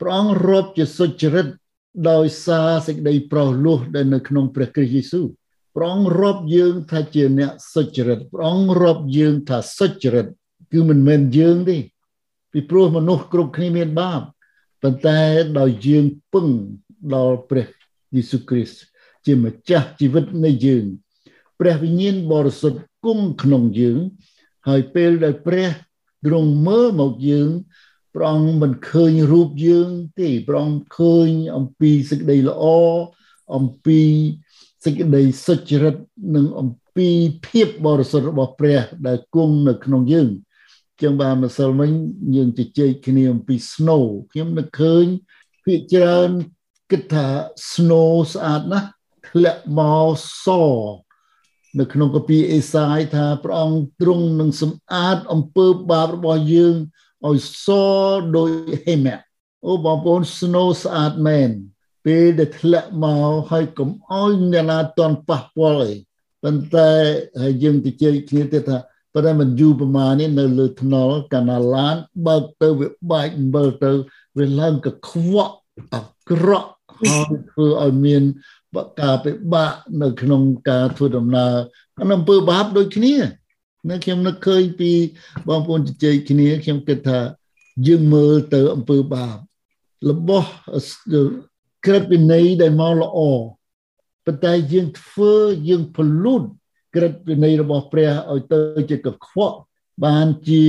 [0.00, 1.46] ព្រះអង្គរាប់ជាសុចរិត
[2.10, 5.26] ដោយសារសេចក្តីប្រោសលោះដែលនៅក្នុងព្រះគ្រីស្ទយេស៊ូវ
[5.76, 10.26] ព្រះអង្គរាប់យើងថាជាអ្នកសុចរិតព្រះអង្គរាប់យើងថាសុចរិត
[10.72, 11.76] គឺមិនមែនយើងទេ
[12.52, 14.20] ពីព្រោះមនុស្សគ្រប់គ្នាមានបាប
[14.82, 15.20] ប៉ុន្តែ
[15.58, 16.46] ដោយយើងពឹង
[17.14, 17.66] ដល់ព្រះ
[18.14, 18.78] យេស៊ូវគ្រីស្ទ
[19.26, 20.84] ជាម្ចាស់ជីវិតនៃយើង
[21.60, 23.98] ព្រះវិញ្ញាណបរិសុទ្ធគង់ក្នុងយើង
[24.68, 25.68] ហើយពេលដែលព្រះ
[26.26, 27.50] ទ្រង់មើលមកយើង
[28.14, 29.88] ព្រះអង្គមិនឃើញរូបយើង
[30.20, 32.64] ទេព្រះអង្គឃើញអំពីសេចក្តីល្អ
[33.56, 34.00] អំពី
[34.84, 35.96] សេចក្តីសុចរិត
[36.34, 37.08] និងអំពី
[37.46, 40.28] ភាពបរិសុទ្ធរបស់ព្រះ ដែលគង់នៅក្នុងយើង
[41.02, 41.90] ចឹងបានម្សិលមិញ
[42.36, 45.04] យើងជជែកគ្នាអំពី snow ខ្ញុំនឹកឃើញ
[45.64, 46.30] ភាគច្រើន
[46.90, 47.26] គិតថា
[47.70, 48.88] snow ស្អាតណាស់
[49.28, 50.08] ធ្លាក់មក
[50.44, 50.46] ស
[51.78, 56.74] នៅក្នុងកាពីអេសាយថាព្រះអង្គទ្រង់នឹងសម្អាតអំពើបាបរបស់យើង
[57.28, 57.66] ឲ្យស
[58.36, 58.50] ដោយ
[58.84, 59.20] ហេមៈ
[59.66, 61.50] អូបងប្អូន snow ស្អាតមែន
[62.06, 65.92] ពេលដែលធ្លាក់មកហើយកុំអោយអ្នកណាតន់ប៉ះពាល់អី
[66.42, 66.90] ប៉ុន្តែ
[67.42, 68.78] ហើយយើងទៅជែកគ្នាទៀតថា
[69.14, 73.90] ប៉ុន្តែមិនយូរប្រហែលនេះនៅលើថ្នល់កាណាឡានបើកទៅវាបែកអំបិលទៅ
[74.38, 75.54] វាឡើងកខ្វក់
[75.92, 76.70] អាក្រក់
[77.08, 78.22] ហើយធ្វើឲ្យមាន
[78.76, 81.54] បកាពិបាកនៅក្នុងការធ្វើដំណើរ
[81.96, 83.14] ក្នុងអំពើបាបដូចគ្នា
[83.90, 84.92] នៅខ្ញុំនឹកឃើញពី
[85.48, 87.20] បងប្អូនជជែកគ្នាខ្ញុំគិតថា
[87.86, 89.36] យើងមើលទៅអំពើបាប
[90.10, 90.48] របស់
[91.86, 93.18] ក្រឹតវិន័យដែលមកល្អ
[94.24, 95.32] ប៉ុន្តែយើងធ្វើ
[95.68, 96.42] យើងពលូត
[96.94, 99.56] ក្រឹតវិន័យរបស់ព្រះឲ្យទៅជាកខ្វក់
[100.04, 100.64] បានជា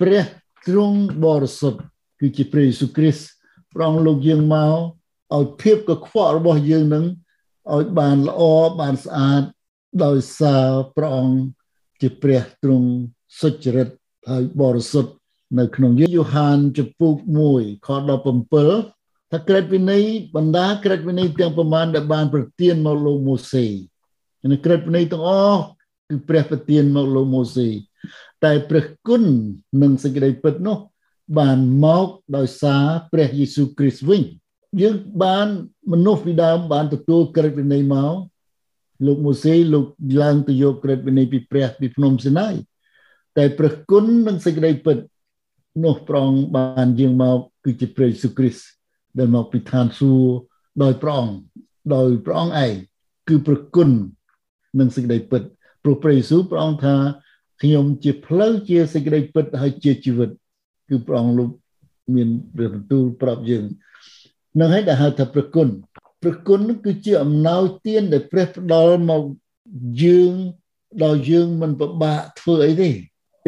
[0.00, 0.24] ព្រះ
[0.66, 1.80] ទ្រង់បរិសុទ្ធ
[2.20, 3.26] គឺជាព្រះយេស៊ូវគ្រីស្ទ
[3.74, 4.76] ប្រងលោកយើងមក
[5.34, 7.04] ឲ្យភាពកខ្វក់របស់យើងនឹង
[7.74, 8.42] ឲ្យបានល្អ
[8.80, 9.42] បានស្អាត
[10.04, 11.38] ដោយសារព្រះអង្គ
[12.00, 12.88] ជាព្រះទ្រង់
[13.40, 13.88] សុចរិត
[14.30, 15.12] ហើយបរិសុទ្ធ
[15.58, 17.14] នៅក្នុងយូហានចំពុក
[17.50, 17.88] 1ខ
[18.64, 20.04] 17ថាក្រឹតវិន័យ
[20.36, 23.66] បណ្ដាក្រឹតវិន័យទាំងប្រមាណដែលបានប្រទានមកលោកម៉ូសេ
[24.52, 25.62] នៅក្រឹតវិន័យទាំងអស់
[26.08, 27.68] គឺព្រះប្រទានមកលោកម៉ូសេ
[28.44, 29.24] តែព្រះគុណ
[29.82, 30.78] និងសេចក្តីពិតនោះ
[31.38, 34.22] បានមកដោយសារព្រះយេស៊ូវគ្រីស្ទវិញ
[34.82, 35.46] យើងបាន
[35.92, 38.14] មនុស្សពីដើមបានទទួលក្រឹតវិន័យមក
[39.06, 39.86] លោកម៉ូសេលោក
[40.22, 42.54] ឡើងទៅយកក្រឹតវិន័យពីព្រះពីភ្នំសេណាយ
[43.36, 44.98] តែព្រះគុណនិងសេចក្តីពិត
[45.84, 48.64] នោះប្រងបានយើងមកគឺជាព្រះយេស៊ូវគ្រីស្ទ
[49.18, 50.30] ដែលមកពីឋានសួគ៌
[50.82, 51.36] ដោយព្រះអង្គ
[51.94, 52.74] ដោយព្រះអង្គឯង
[53.28, 53.90] គឺប្រគុណ
[54.80, 55.42] និងសេចក្តីពិត
[55.82, 56.96] ព្រោះព្រះយេស៊ូវព្រះអង្គថា
[57.62, 60.30] ខ្ញុំជាផ្លូវជាសេចក្តីពិតហើយជាជីវិត
[60.88, 61.50] គឺព្រះអង្គលោក
[62.14, 63.64] មានព្រះបន្ទូលប្រាប់យើង
[64.60, 65.68] នឹងឲ្យដែលហៅថាប្រគុណ
[66.22, 69.22] ប្រគុណគឺជាអំណោយទានដែលព្រះផ្ដល់មក
[70.02, 70.32] យើង
[71.02, 72.90] ដល់យើងមិនពិបាកធ្វើអីទេ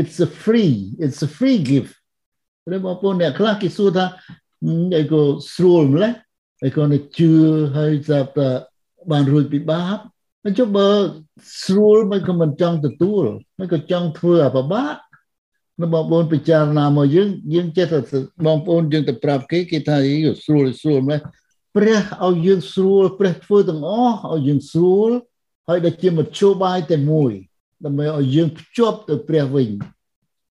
[0.00, 1.92] it's a free it's a free gift
[2.66, 4.06] ព្រះបងប្អូនអ្នកខ្លះគេសួរថា
[4.98, 5.22] ឯក៏
[5.54, 6.12] ស្រួលម្ល៉េះ
[6.66, 7.32] ឯក៏នឹងជឿ
[7.76, 8.48] ហើយចាប់តែ
[9.10, 9.98] បានរួចពីបាប
[10.44, 10.90] មិនចុះបើ
[11.64, 13.24] ស្រួលមិនក៏មិនចង់ទទួល
[13.58, 14.94] មិនក៏ចង់ធ្វើអាពិបាក
[15.80, 17.98] នៅបងប្អូនពិចារណាមកយើងយើងចេះតែ
[18.46, 21.20] បងប្អូនយើងទៅប្រាប់គេគេថាអីស្រួលស្រួលម្ល៉េះ
[21.76, 25.10] ព្រះឲ្យយើងស្រួលព្រះធ្វើទាំងអស់ឲ្យយើងស្រួល
[25.68, 27.32] ហើយដែលជាមធ្យោបាយតែមួយ
[27.84, 29.68] ដើម្បីឲ្យយើងភ្ជាប់ទៅព្រះវិញ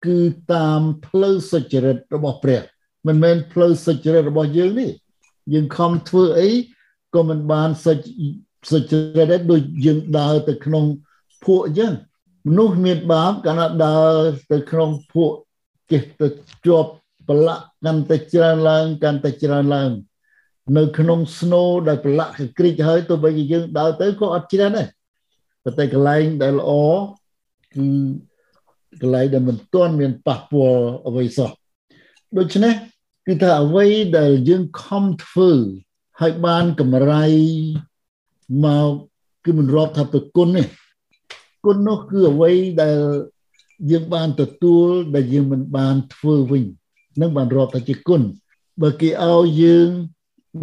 [0.05, 0.19] គឺ
[0.53, 2.61] តាមផ្លូវសុចរិតរបស់ព្រះ
[3.07, 4.89] មិនមែនផ្លូវសុចរិតរបស់យើងនេះ
[5.53, 6.49] យើងខំធ្វើអី
[7.15, 7.99] ក៏មិនបានសុច
[8.71, 10.85] សុចរិតដែរដូចយើងដើរទៅក្នុង
[11.43, 11.93] ភក់អញ្ចឹង
[12.47, 14.15] មនុស្សមានបាបកាលណាដើរ
[14.51, 15.37] ទៅក្នុងភក់
[15.91, 16.27] ចេះទៅ
[16.65, 16.91] ជាប់
[17.27, 19.91] ប្រឡាក់កាន់តែច្រើនឡើងកាន់តែច្រើនឡើង
[20.77, 24.87] នៅក្នុងស្នូដែលប្រឡាក់ក្រិចហើយទោះបីជាយើងដើរទៅក៏អត់ច្រើនដែរ
[25.63, 26.71] ប៉ុន្តែកន្លែងដែលល្អ
[27.73, 27.85] គឺ
[29.01, 31.49] កន្លែងដែលមិនទាន់មានប៉ះពាល់អ្វីសោះ
[32.37, 32.73] ដូច្នេះ
[33.27, 33.85] គឺថាអ្វី
[34.17, 35.51] ដែលយើងខំធ្វើ
[36.19, 37.25] ឲ្យបានកម្រៃ
[38.65, 38.91] មក
[39.45, 40.63] គឺមិនរាប់ថាប្រគុណទេ
[41.67, 42.51] គុណនោះគឺអ្វី
[42.81, 42.97] ដែល
[43.91, 46.63] យើងបានទទួលដែលយើងមិនបានធ្វើវិញ
[47.21, 48.21] នឹងបានរាប់ថាជាគុណ
[48.81, 49.89] បើគេឲ្យយើង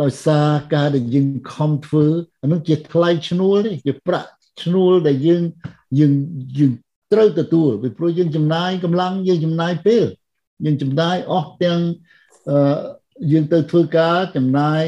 [0.03, 2.07] ដោយសារការដែលយើងខំធ្វើ
[2.43, 4.31] អានោះជាថ្លៃឈ្នួលទេជាប្រាក់
[4.63, 5.43] ឈ្នួលដែលយើង
[5.99, 6.13] យើង
[6.59, 6.73] យើង
[7.13, 10.05] ត្រូវទទួលពីព្រោះយើងចំណាយកម្លាំងយើងចំណាយពេល
[10.65, 11.81] យើងចំណាយអស់ទាំង
[12.51, 12.57] អឺ
[13.33, 14.85] យើងទៅធ្វើការចំណាយ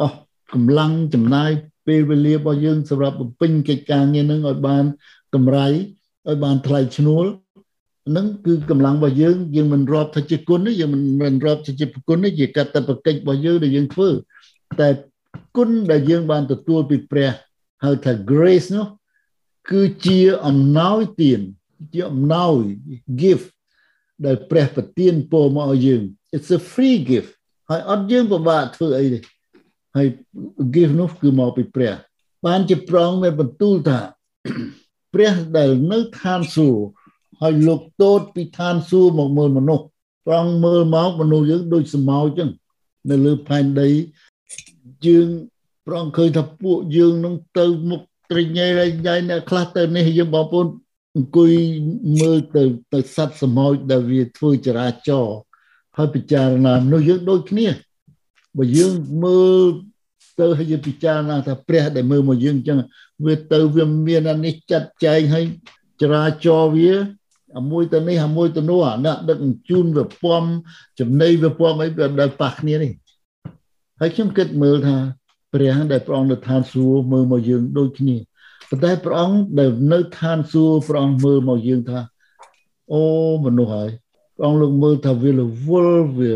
[0.00, 0.18] អស់
[0.52, 1.50] កម្លាំងចំណាយ
[1.86, 4.84] ពេលវេលារបស់យើងសម្រាប់បំពេញកិច្ចការងារនឹងឲ្យបាន
[5.36, 7.26] កម្រៃឲ្យបានថ្លៃឈ្នួល
[8.16, 14.08] នឹងគឺកម្លាំងរបស់យើងយើងមិនរាប់ថាជាគុណទេយើងមិនមិនរាប់ថាជាប្រគុណទេជាកតបកិច្ចរបស់យើងដែលយើងធ្វើ
[14.80, 14.88] តែ
[15.56, 17.30] គុណដែលយើងបានទទួលពីព្រះ
[17.84, 18.86] ហៅថា grace នោះ
[19.70, 21.40] គឺជាអំណោយទាន
[21.94, 22.56] ជាអំណោយ
[23.22, 23.46] gift
[24.24, 26.02] ដែលព្រះប្រទានពរមកឲ្យយើង
[26.36, 27.30] it's a free gift
[27.70, 29.18] ហើយអត់យើងពិបាកធ្វើអីទេ
[29.96, 30.06] ហើយ
[30.74, 31.94] gift នោះគឺមកពីព្រះ
[32.46, 33.98] បានជាប្រងមានបន្ទូលថា
[35.14, 36.84] ព្រះដែលនៅឋានសួគ៌
[37.40, 39.84] ហើយលោកតូតពីឋានសួគ៌មកមើលមនុស្ស
[40.26, 42.50] ប្រងមើលមកមនុស្សយើងដូចសមោចចឹង
[43.10, 43.88] នៅលើផែនដី
[45.06, 45.28] យើង
[45.86, 50.66] ប្រងឃើញថាពួកយើងនឹងទៅមុខត្រញ៉ៃរញ៉ៃអ្នកខ្លះទៅនេះយើងបងប្អូន
[51.16, 51.52] អង្គុយ
[52.20, 55.26] មើលទៅទៅសត្វសមោចដែលវាធ្វើចរាចរ
[55.96, 57.68] ហើយពិចារណានោះយើងដូចគ្នា
[58.56, 59.64] បើយើងមើល
[60.40, 62.78] ទៅហើយយើងពិចារណាថាព្រះដែលមើលមកយើងអញ្ចឹង
[63.24, 65.44] វាទៅវាមានអានេះចាត់ចែងហើយ
[66.00, 66.92] ចរាចរវា
[67.58, 70.44] អាមួយទៅនេះអាមួយទៅនោះអាអ្នកដឹកជញ្ជូនវាពំ
[71.00, 72.92] ចំណីវាពំអីវាដែលប៉ះគ្នានេះ
[74.00, 74.96] ហើយខ្ញុំគិតមើលថា
[75.52, 78.16] ព្រះដែលព្រះអង្គនៅឋានសួគ៌មើលមកយើងដូចគ្នា
[78.68, 82.00] ប៉ុន្តែព្រះអង្គដែលនៅឋានសួគ៌ព្រះអង្គមើលមកយើងថា
[82.92, 83.02] អូ
[83.44, 83.90] មនុស្សហើយ
[84.36, 86.34] ព្រះអង្គលោកមើលថាវារវល់វា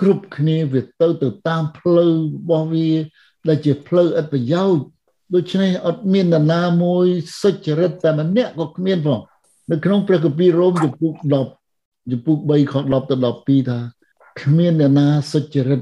[0.00, 2.90] គ្រប់គ្នាវាទៅទៅតាមផ្លូវរបស់វា
[3.48, 4.84] ដែលជាផ្លូវឥតប្រយោជន៍
[5.34, 7.06] ដូច្នេះអត់មាននរណាមួយ
[7.42, 9.20] សុចរិតតែម្នាក់ក៏គ្មានផង
[9.70, 11.14] នៅក្នុងព្រះគម្ពីររ៉ូមជំពូក
[11.62, 13.78] 10ជំពូក3ខ10ទៅ12ថា
[14.40, 15.80] គ្មាននរណាសុចរិត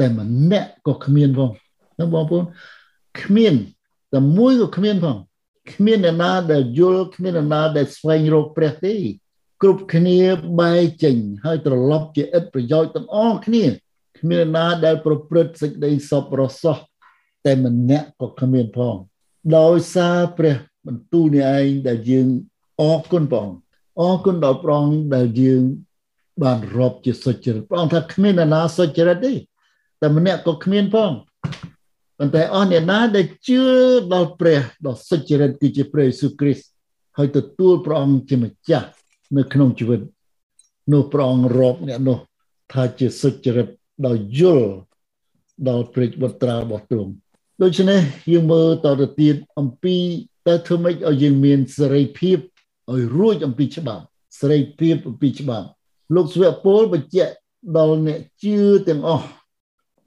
[0.00, 1.50] តែម្នាក់ក៏គ្មានផង
[1.98, 2.44] ណាបងប្អូន
[3.22, 3.54] គ្មាន
[4.12, 5.18] តែមួយក៏គ្មានផង
[5.72, 8.94] គ្មានអ្នកណាដែលយល់គ្មានអ្នកណាដែលស្វែងរកព្រះទេ
[9.62, 10.18] គ្រប់គ្នា
[10.60, 13.64] បែកចេញហើយត្រឡប់ជាឥតប្រយោជន៍ទាំងអស់គ្នា
[14.18, 16.76] គ្មានអ្នកណាដែលប្រព្រឹត្តសេចក្តីសពរសោះ
[17.46, 18.96] តែម្នាក់ក៏គ្មានផង
[19.58, 22.26] ដោយសារព្រះបន្ទូលនេះឯងដែលយើង
[22.80, 23.58] អរគុណព្រះអង្គ
[24.00, 25.62] អរគុណដល់ព្រះអង្គដែលយើង
[26.42, 29.32] បានរាប់ជាសុចរិតព្រះអង្គថាគ្មានអ្នកណាសុចរិតទេ
[30.00, 31.12] តែម្នាក់ក៏គ្មានផង
[32.18, 33.62] ប៉ុន្តែអស់អ្នកណាដែលជឿ
[34.12, 36.66] ដល់ព្រះដ៏សុចរិតគឺជាព្រះយេស៊ូវគ្រីស្ទ
[37.18, 38.88] ហើយទទួលព្រះអង្គជាម្ចាស់
[39.36, 40.00] នៅក្នុងជីវិត
[40.92, 42.18] នោះព្រះអង្គរាប់អ្នកនោះ
[42.72, 43.68] ថាជាសុចរិត
[44.06, 44.68] ដោយយល់
[45.68, 47.12] ដល់ព្រះបុត្រារបស់ទ្រង់
[47.64, 48.00] ដូច្នេះ
[48.32, 49.96] យើងមើលតទៅទៀតអំពី
[50.46, 52.38] តើធ្វើម៉េចឲ្យយើងមានសេរីភាព
[52.92, 54.04] ឲ្យរួចអំពីច្បាប់
[54.40, 55.66] សេរីភាពអំពីច្បាប់
[56.14, 57.32] លោកស្វៈពលបញ្ជាក់
[57.76, 59.26] ដល់អ្នកជឿទាំងអស់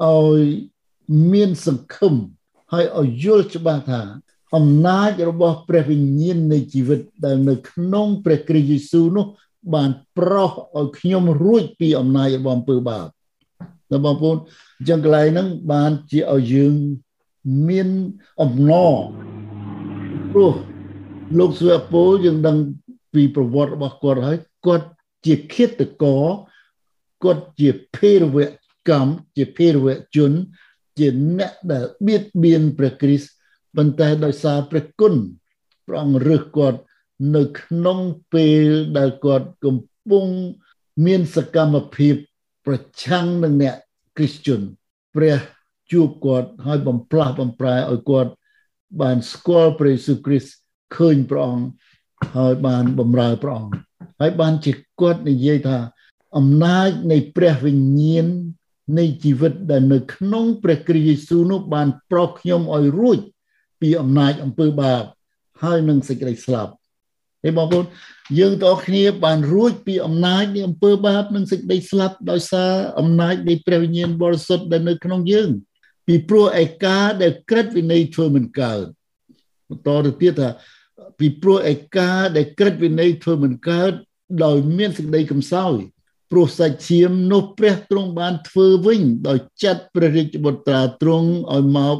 [0.06, 0.41] ឲ្យ
[1.32, 2.13] មានសង្ឃឹម
[2.74, 4.02] ហើយឲ្យយល់ច្បាស់ថា
[4.56, 9.26] អំណាចរបស់ព្រះវិញ្ញាណនៃជីវិតដែលនៅក្នុងព្រះគ្រីស្ទយេស៊ូវនោះ
[9.76, 13.08] បានប្រោសឲ្យខ្ញុំរួចពីអំណាចរបស់អំពើបាប
[13.91, 14.38] ដល់បងប្អូន
[14.80, 16.76] អញ្ចឹងកន្លែងហ្នឹងបានជាឲ្យយើង
[17.67, 17.89] មាន
[18.41, 18.95] អំណរ
[20.31, 20.53] ព្រោះ
[21.39, 22.57] លោកសុអពលយើងដឹង
[23.13, 24.88] ពីប្រវត្តិរបស់គាត់ហើយគាត់
[25.25, 26.25] ជាឃាតករ
[27.23, 28.38] គាត់ជាភេរវ
[28.89, 30.31] កម្មជាភេរវជន
[30.97, 31.07] ជា
[31.38, 33.29] អ្នកដែលបៀតបៀនព្រះគ្រីស្ទ
[33.75, 35.15] ប៉ុន្តែដោយសារព្រះគុណ
[35.88, 36.79] ព្រះអង្គរើសគាត់
[37.36, 37.99] នៅក្នុង
[38.33, 39.77] ពេលដែលគាត់កំ
[40.10, 40.25] ពុង
[41.05, 42.15] មានសកម្មភាព
[42.65, 43.75] ប្រឆាំងនឹងអ្នក
[44.17, 44.62] គ្រីស្ជន
[45.15, 45.38] ព្រះ
[45.91, 48.32] ជួបគាត់ហើយបំផ្លាស់បំប្រែឲ្យគាត់
[49.02, 50.52] បានស្គាល់ព្រះយេស៊ូវគ្រីស្ទ
[50.97, 51.65] ឃើញព្រះអង្គ
[52.38, 53.73] ហើយបានបំរើព្រះអង្គ
[54.19, 54.71] ហើយបានជា
[55.02, 55.78] គាត់និយាយថា
[56.38, 58.28] អំណាចនៃព្រះវិញ្ញាណ
[59.00, 63.19] នៃជីវិតដែលនៅក្នុងព្រះគ្រីស្ទយេស៊ូវនោះបានប្រោសខ្ញុំឲ្យរួច
[63.82, 65.04] ពីអំណាចអំពើបាប
[65.63, 66.73] ហើយនឹងសេចក្តីស្លាប់
[67.43, 67.86] ហើយបងប្អូន
[68.39, 75.50] យើងទាំងអស់គ្នាបានរួចពីអំណាចនៃអំពើបាបនិងសេចក្តីស្លាប់ដោយសារអំណាចនៃព្រះវិញ្ញាណបរិសុទ្ធដែលនៅក្នុងយើង
[76.08, 78.86] ពីព្រោះឯកាដែលក្រិតវិន័យធ្វើមិនកើត
[79.70, 80.50] បន្តទៅទៀតថា
[81.20, 83.91] ពីព្រោះឯកាដែលក្រិតវិន័យធ្វើមិនកើត
[84.43, 85.76] ដោយមានសេចក្តីកំសោយ
[86.32, 91.98] ព្រោះសាច់ឈាមនោះព្រះទ្រង់បានធ្វើវិញដោយចាត់ព្រះរាជបុត្រាទ្រង់ឲ្យមក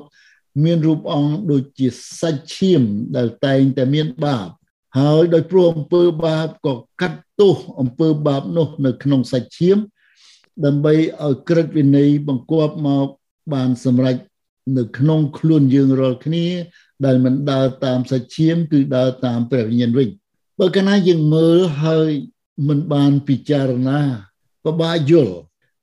[0.63, 1.88] មានរូបអង្គដូចជា
[2.22, 2.82] សាច់ឈាម
[3.15, 4.48] ដែលតែងតែមានបាប
[5.00, 9.78] ហើយដោយព្រោះអំពើបាបក៏កាត់ទោសអំពើបាបនោះនៅក្នុងសាច់ឈាម
[10.65, 13.08] ដើម្បីឲ្យក្រឹតវិន័យបង្គាប់មក
[13.53, 14.17] បានសម្រេច
[14.77, 16.45] នៅក្នុងខ្លួនយើងរាល់គ្នា
[17.05, 20.10] ដែលមិនដើរតាមសាច់ឈាមគឺដើរតាមព្រះវិញ្ញាណវិញ
[20.60, 22.10] បើកាលណាយើងមើលហើយ
[22.67, 24.01] មិនបានពិចារណា
[24.63, 25.36] ពិបាកយល់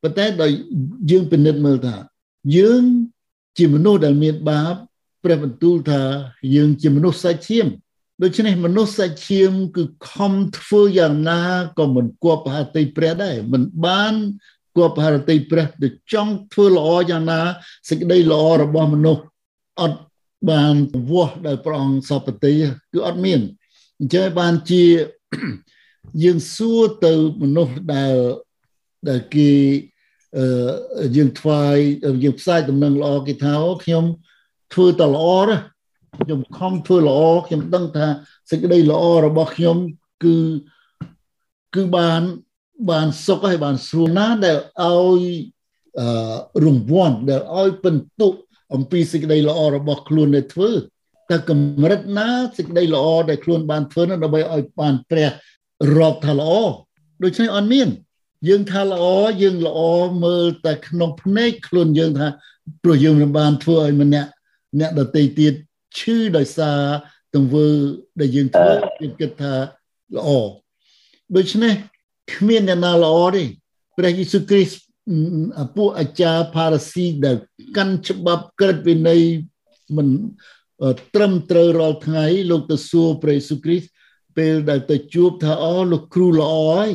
[0.03, 0.51] ប៉ុន្តែដោយ
[1.11, 1.97] យើងពិនិត្យមើលថា
[2.57, 2.83] យើង
[3.59, 4.75] ជាមនុស្សដែលមានបាប
[5.25, 6.03] ព្រះបន្ទូលថា
[6.55, 7.67] យើងជាមនុស្សសាច់ឈាម
[8.23, 11.43] ដូច្នេះមនុស្សសាច់ឈាមគឺខំធ្វើយ៉ាងណា
[11.79, 14.15] ក៏មិនគប់ហត្ថីព្រះដែរមិនបាន
[14.77, 17.41] គប់ហត្ថីព្រះទៅចង់ធ្វើល្អយ៉ាងណា
[17.89, 19.25] សេចក្តីល្អរបស់មនុស្ស
[19.81, 20.01] អត់
[20.51, 20.75] បាន
[21.11, 22.53] វាស់ដោយព្រះអង្គសពតិ
[22.93, 23.41] គឺអត់មាន
[23.99, 24.85] អញ្ចឹងបានជា
[26.23, 28.15] យើងសួរទៅមនុស្សដែល
[29.09, 29.51] ដែលគេ
[30.37, 31.77] អឺយើងថ្វាយ
[32.25, 34.05] យើងផ្សាយដំណឹងល្អគេថាអូខ្ញុំ
[34.73, 35.57] ធ្វើតែល្អណា
[36.23, 38.07] ខ្ញុំខំធ្វើល្អខ្ញុំដឹងថា
[38.51, 39.77] សេចក្តីល្អរបស់ខ្ញុំ
[40.25, 40.37] គឺ
[41.75, 42.23] គឺបាន
[42.91, 45.23] បានសុខហើយបានស្រួលណាស់ដែលឲ្យ
[46.01, 48.33] អឺរង្វាន់ដែលឲ្យបន្ទុក
[48.75, 50.71] អំពីសេចក្តីល្អរបស់ខ្លួនដែលធ្វើ
[51.31, 55.31] តែកម្រិតណាសេចក្តីល្អដែលខ្លួនបានធ្វើនោះដើម្បីឲ្យបានព្រះ
[55.97, 56.51] រាប់ថាល្អ
[57.23, 57.89] ដូច្នេះអត់មាន
[58.49, 59.05] យើងថាល្អ
[59.43, 59.81] យើងល្អ
[60.25, 62.27] មើលតែក្នុងភ្នែកខ្លួនយើងថា
[62.83, 64.31] ព្រោះយើងមិនបានធ្វើឲ្យម្នាក់
[64.81, 65.53] អ្នកដទៃទៀត
[65.99, 66.81] ឈឺដោយសារ
[67.35, 67.67] ទង្វើ
[68.21, 68.71] ដែលយើងធ្វើ
[69.03, 69.53] យើងគិតថា
[70.17, 70.29] ល្អ
[71.37, 71.75] ដូច្នេះ
[72.33, 73.45] គ្មានអ្នកណាល្អទេ
[73.97, 74.81] ព្រះយេស៊ូវគ្រីស្ទ
[75.77, 77.37] ពួកអាចារ្យផារ៉ាស៊ីដែល
[77.77, 79.21] កាន់ច្បាប់ក្រឹតវិន័យ
[79.97, 80.09] មិន
[81.15, 83.89] ត្រឹមត្រូវរាល់ថ្ងៃ លោកទៅសួរព្រះយេស៊ូវគ្រីស្ទ
[84.37, 86.91] ពេលដែលទៅជួបថាអូលោកគ្រូល្អហើយ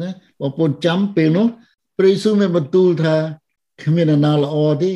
[0.00, 0.10] ណា
[0.40, 1.46] បងប្អូនចាំពេលនោះ
[1.98, 3.16] ព្រះយេស៊ូវមានបន្ទូលថា
[3.82, 4.92] គ្មានអ្នកណាល្អទេ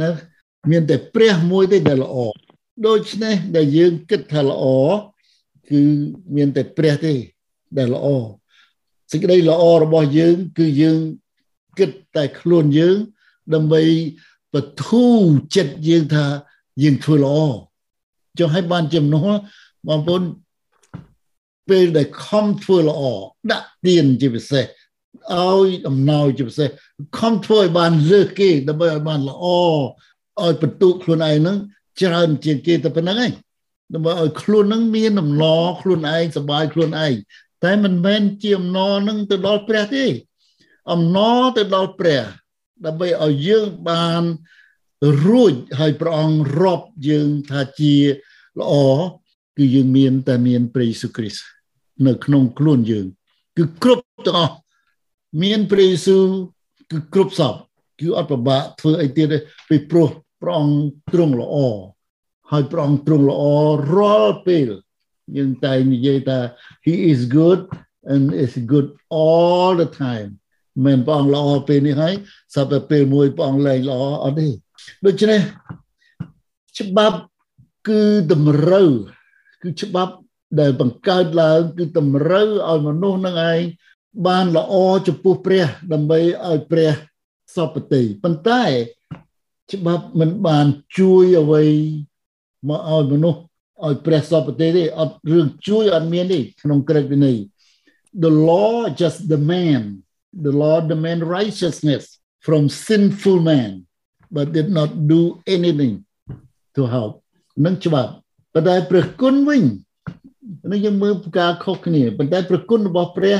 [0.00, 0.08] ណា
[0.70, 2.16] មានតែព្រះមួយទេដែលល្អ
[2.86, 4.64] ដូច្នេះដែលយើងគិតថាល្អ
[5.68, 5.80] គឺ
[6.36, 7.14] មានតែព្រះទេ
[7.78, 8.08] ដែលល្អ
[9.11, 10.99] សេចក្តីល្អរបស់យើង គឺយើង
[11.79, 12.97] គិតតែខ្លួនយើង
[13.53, 13.83] ដើម្បី
[14.53, 15.21] បធូរ
[15.55, 16.25] ចិត្តយើងថា
[16.83, 17.37] យើងធ្វើល្អ
[18.39, 19.25] ចុះឲ្យបានចំណុះ
[19.87, 20.21] បងប្អូន
[21.69, 23.01] ពេលដែលខំធ្វើល្អ
[23.51, 26.69] ដាក់ទៀនជាពិសេសឲ្យអំណោយជាពិសេស
[27.17, 29.45] ខំធ្វើឲ្យបានលើសគេដើម្បីឲ្យបានល្អ
[30.43, 31.57] ឲ្យបន្ទុកខ្លួនឯងហ្នឹង
[31.99, 33.31] ច្រើនជាងគេតែប៉ុណ្្នឹងឯង
[33.93, 37.13] ដើម្បីឲ្យខ្លួននឹងមានអំណរខ្លួនឯងសบายខ្លួនឯង
[37.64, 40.04] តែមិនមែនជាអំណរនឹងទៅដល់ព្រះទេ
[40.92, 42.22] អំណរទៅដល់ព្រះ
[42.86, 44.22] ដើម្បីឲ្យយើងបាន
[45.26, 47.96] រួចឲ្យព្រះអង្គរាប់យើងថាជា
[48.60, 48.72] ល្អ
[49.56, 51.44] គឺយើងមានតែមានព្រះយេស៊ូវគ្រីស្ទ
[52.06, 53.06] នៅក្នុងខ្លួនយើង
[53.56, 54.56] គឺគ្រប់ទាំងអស់
[55.42, 56.24] មានព្រះយេស៊ូវ
[56.90, 57.54] គឺគ្រប់សព
[58.00, 60.08] គឺអត់ពិបាកធ្វើអីទៀតទេពីព្រោះ
[60.42, 60.78] ព្រះអង្គ
[61.12, 61.56] ទ្រង់ល្អ
[62.50, 63.42] ហើយព្រះអង្គទ្រង់ល្អ
[63.94, 64.68] រាល់ពេល
[65.36, 66.38] យើងតែនិយាយថា
[66.86, 67.60] he is good
[68.12, 68.86] and is good
[69.22, 70.30] all the time
[70.84, 72.14] មិនព្រះអង្គល្អពេលនេះហើយ
[72.54, 74.48] សពពេលមួយព្រះអង្គលែងល្អអត់ទេ
[75.06, 75.40] ដូច្នេះ
[76.78, 77.18] ច្បាប់
[77.88, 78.90] គឺតម្រូវ
[79.62, 80.14] គឺច្បាប់
[80.60, 83.60] ដែលបង្កើតឡើងគឺតម្រូវឲ្យមនុស្សនឹងឯង
[84.26, 84.74] បានល្អ
[85.06, 86.90] ចំពោះព្រះដើម្បីឲ្យព្រះ
[87.54, 88.64] សពតិប៉ុន្តែ
[89.72, 90.66] ច្បាប់មិនបាន
[90.98, 91.64] ជួយអ្វី
[92.68, 93.40] មកឲ្យមនុស្ស
[93.86, 97.38] ឲ្យព្រះសពតិទេអត់រឿងជួយអត់មានទេក្នុងក្រឹតវិន័យ
[98.24, 99.84] The law just demand
[100.46, 102.04] the law demand righteousness
[102.46, 103.70] from sinful man
[104.34, 105.20] but did not do
[105.56, 105.94] anything
[106.76, 107.12] to help
[107.64, 108.12] នឹងច្បាប់
[108.54, 109.62] ប៉ុន្តែព្រះគុណវិញ
[110.72, 113.36] នេះយើងមើលការខុសគ្នាប៉ុន្តែព្រះគុណរបស់ព្រះ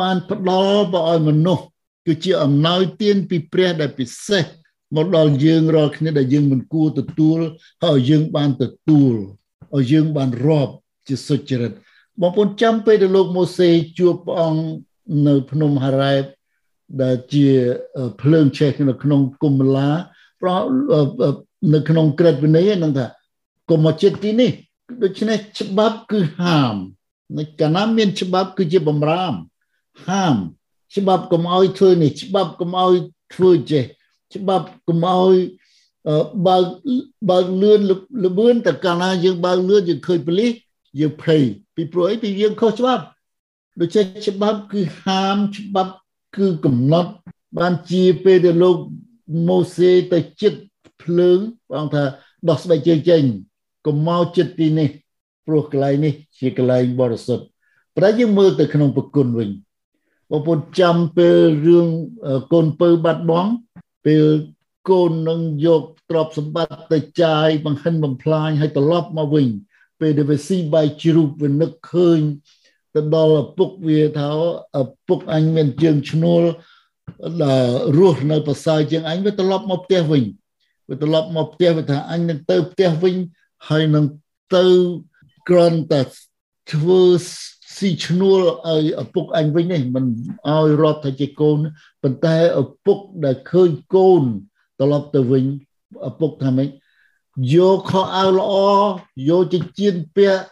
[0.00, 1.64] បានផ្ដល់ទៅឲ្យមនុស្ស
[2.06, 4.44] គឺជាអំណោយទានពីព្រះដែលពិសេស
[4.96, 7.38] មកដល់យើងរាល់គ្នាដែលយើងមិនគួរទទួល
[7.84, 9.14] ហើយយើងបានទទួល
[9.76, 10.74] ឲ្យយើងបានរាប់
[11.08, 11.72] ជាសុចរិត
[12.20, 14.62] បងប្អូនចាំពេលដែលលោកម៉ូសេជួបព្រះអង្គ
[15.26, 16.24] នៅភ្នំហារ៉ែប
[17.02, 17.46] ដែលជា
[18.22, 19.90] ភ្លើងឆេះនៅក្នុងគុំឡា
[20.40, 20.48] ប្រ
[21.74, 23.06] នៅក្នុងក្រឹតវិន័យហ្នឹងថា
[23.70, 24.50] កុំមកចិត្តទីនេះ
[25.02, 26.74] ដូច្នេះច្បាប់គឺហាម
[27.38, 29.34] នៅកាលណាមានច្បាប់គឺជាបំរាម
[30.08, 30.34] ហាម
[30.96, 32.94] ច្បាប់កុំឲ្យធ្វើនេះច្បាប់កុំឲ្យ
[33.34, 33.84] ធ្វើចេះ
[34.34, 35.34] ច្បាប់កុំឲ្យ
[36.46, 36.56] បើ
[37.28, 37.80] បើលឿន
[38.24, 40.52] លបឿនតែកាលណាយើងបើលឿនយើងឃើញប៉ូលីស
[41.00, 41.42] យើងភ័យ
[41.76, 43.04] ពីព្រោះអីពីយើងខុសច្បាប់
[43.80, 45.92] ដូច្នេះច្បាប់គឺហាមច្បាប់
[46.36, 47.10] គឺកំណត់
[47.58, 48.76] បានជាពេលដែលលោក
[49.48, 50.60] ម៉ូសេទៅចិត្ត
[51.02, 51.38] ភ្លើង
[51.70, 52.02] បងថា
[52.48, 53.22] ដោះស្បែកជើងចេញ
[53.86, 54.88] កុំមកចិត្តទីនេះ
[55.46, 57.44] ព្រោះកន្លែងនេះជាកន្លែងបរិសុទ្ធ
[57.94, 59.50] ប៉ុន្តែយើងមើលទៅក្នុងប្រគុណវិញ
[60.30, 61.86] បងប្អូនចាំពេលរឿង
[62.52, 63.50] កូនពៅបាត់បង់
[64.06, 64.24] ពេល
[64.90, 69.48] កូននឹងយកទ្រព្យសម្បត្តិទៅចាយបង្ហិនបំផ្លាញឲ្យត្រឡប់មកវិញ
[70.00, 72.20] ពេលដែលវាស៊ីបាយជ្រូកវានឹកឃើញ
[72.94, 74.28] ទៅដល់ឪពុកវាថា
[74.80, 76.42] ឪពុកអញមានជើងឈ្នួល
[77.44, 77.66] ដែល
[77.98, 80.24] រស់នៅប្រសើរជាងអញវាត្រឡប់មកផ្ទះវិញ
[80.88, 83.14] វាត្រឡប់មកផ្ទះវាថាអញនឹងទៅផ្ទះវិញ
[83.68, 84.04] ហើយនឹង
[84.56, 84.66] ទៅ
[85.48, 86.02] ក្រន់តែ
[86.72, 87.02] ធ្វើ
[87.76, 90.04] ស៊ីឈ្នួលឲ្យឪពុកអញវិញនេះមិន
[90.48, 91.58] ឲ្យរាប់ថាជាកូន
[92.02, 94.22] ប៉ុន្តែឪពុកដែលឃើញកូន
[94.78, 95.44] ត្រឡប់ទៅវិញ
[96.08, 96.68] ឪពុកថាម៉េច
[97.54, 98.52] យកខោអាវល្អ
[99.28, 100.42] យកចិញ្ចៀនពាក់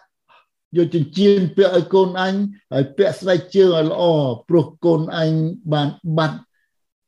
[0.76, 2.34] យកចិញ្ចៀនពាក់ឲ្យកូនអញ
[2.72, 4.02] ហើយពាក់ស្បែកជើងឲ្យល្អ
[4.48, 5.30] ព្រោះកូនអញ
[5.72, 6.38] បានបាត់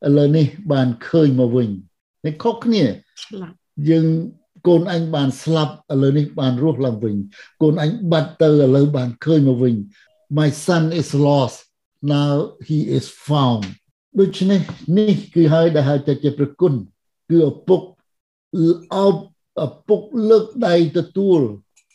[0.07, 1.68] ឥឡូវនេះបានឃើញមកវិញ
[2.26, 2.83] នេះខុសគ្នា
[3.22, 3.57] ឆ្លាប់
[3.90, 4.07] យើង
[4.68, 7.16] កូនអញបានស្លាប់ឥឡូវនេះបានរស់ឡើងវិញ
[7.62, 9.74] កូនអញបាត់ទៅឥឡូវបានឃើញមកវិញ
[10.38, 11.57] my son is lost
[12.16, 12.33] now
[12.68, 13.64] he is found
[14.18, 14.61] ដូច្នេះ
[14.98, 16.72] នេះគឺហើយដែលហៅថាជាប្រគុណ
[17.31, 17.81] គឺឪពុក
[18.95, 19.14] អោប
[19.64, 21.41] ឪពុកលើកដៃទទួល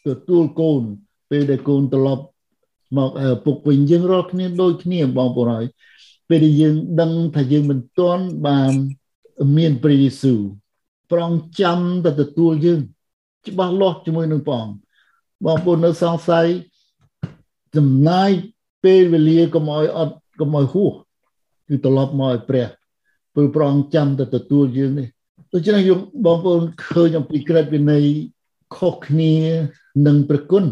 [0.07, 0.81] ទទួលកូន
[1.29, 2.25] ពេលដែលកូនត្រឡប់
[2.97, 5.65] មកឪពុកវិញយើងរាល់គ្នាដូចគ្នាបងប្អូនហើយ
[6.29, 8.73] ពេលដែលយើងដឹងថាយើងមិនទាន់បាន
[9.57, 10.41] មានព្រះយេស៊ូវ
[11.11, 12.79] ប្រងចាំទៅទទួលយើង
[13.47, 14.75] ច្បាស់លាស់ជាមួយនឹងព្រះអង្គ
[15.45, 16.47] បងប្អូននៅសង្ស័យ
[17.75, 18.29] ចំណាយ
[18.83, 20.93] ពេលវេលាកុំឲ្យអត់កុំឲ្យហួស
[21.67, 22.67] គឺត្រឡប់មកឲ្យព្រះ
[23.33, 25.07] ព្រោះព្រះអង្គចាំទៅទទួលយើងនេះ
[25.55, 28.05] ដូច្នេះយើងបងប្អូនឃើញអំពីក្រឹតវិន័យ
[28.75, 29.33] ខុសគ្នា
[30.07, 30.63] នឹងប្រគុណ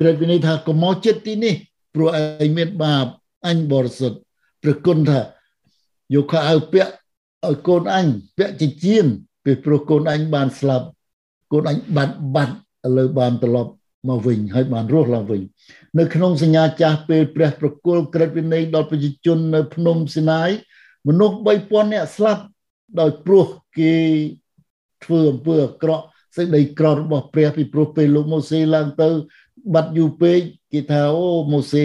[0.00, 1.54] ក្រឹតវិន័យថាកុំមកចិត្តទីនេះ
[1.94, 2.08] ព្រោះ
[2.42, 3.06] ឯងមានបាប
[3.46, 4.18] អញបរិសុទ្ធ
[4.62, 5.20] ប្រគុណថា
[6.14, 6.92] យកខោអាវពាក់
[7.48, 8.06] ឲ្យកូនអញ
[8.38, 9.06] ពាក់ចិញ្ចៀន
[9.44, 10.86] ពេលព្រោះកូនអញបានស្លាប់
[11.52, 12.54] កូនអញបាត់បាត់
[12.86, 13.72] ឥឡូវបានត្រឡប់
[14.08, 15.42] មកវិញហើយបានរស់ឡើងវិញ
[15.98, 20.50] នៅក្នុងសញ្ញាចាស់ពេលព្រះប្រគល់ក្រឹតវិន័យដល់ប្រជាជននៅភ្នំស៊ីណាយ
[21.08, 22.42] មនុស្ស3000នាក់ស្លាប់
[23.00, 23.46] ដោយព្រោះ
[23.78, 23.94] គេ
[25.04, 26.04] ធ្វើអំពើអាក្រក់
[26.36, 29.08] សេចក្តីក្ររបស់ព្រះពីព្រោះពេលលោកម៉ូសេឡើងទៅ
[29.74, 30.38] បាត់យូរពេក
[30.72, 31.84] គេថាអូម៉ូសេ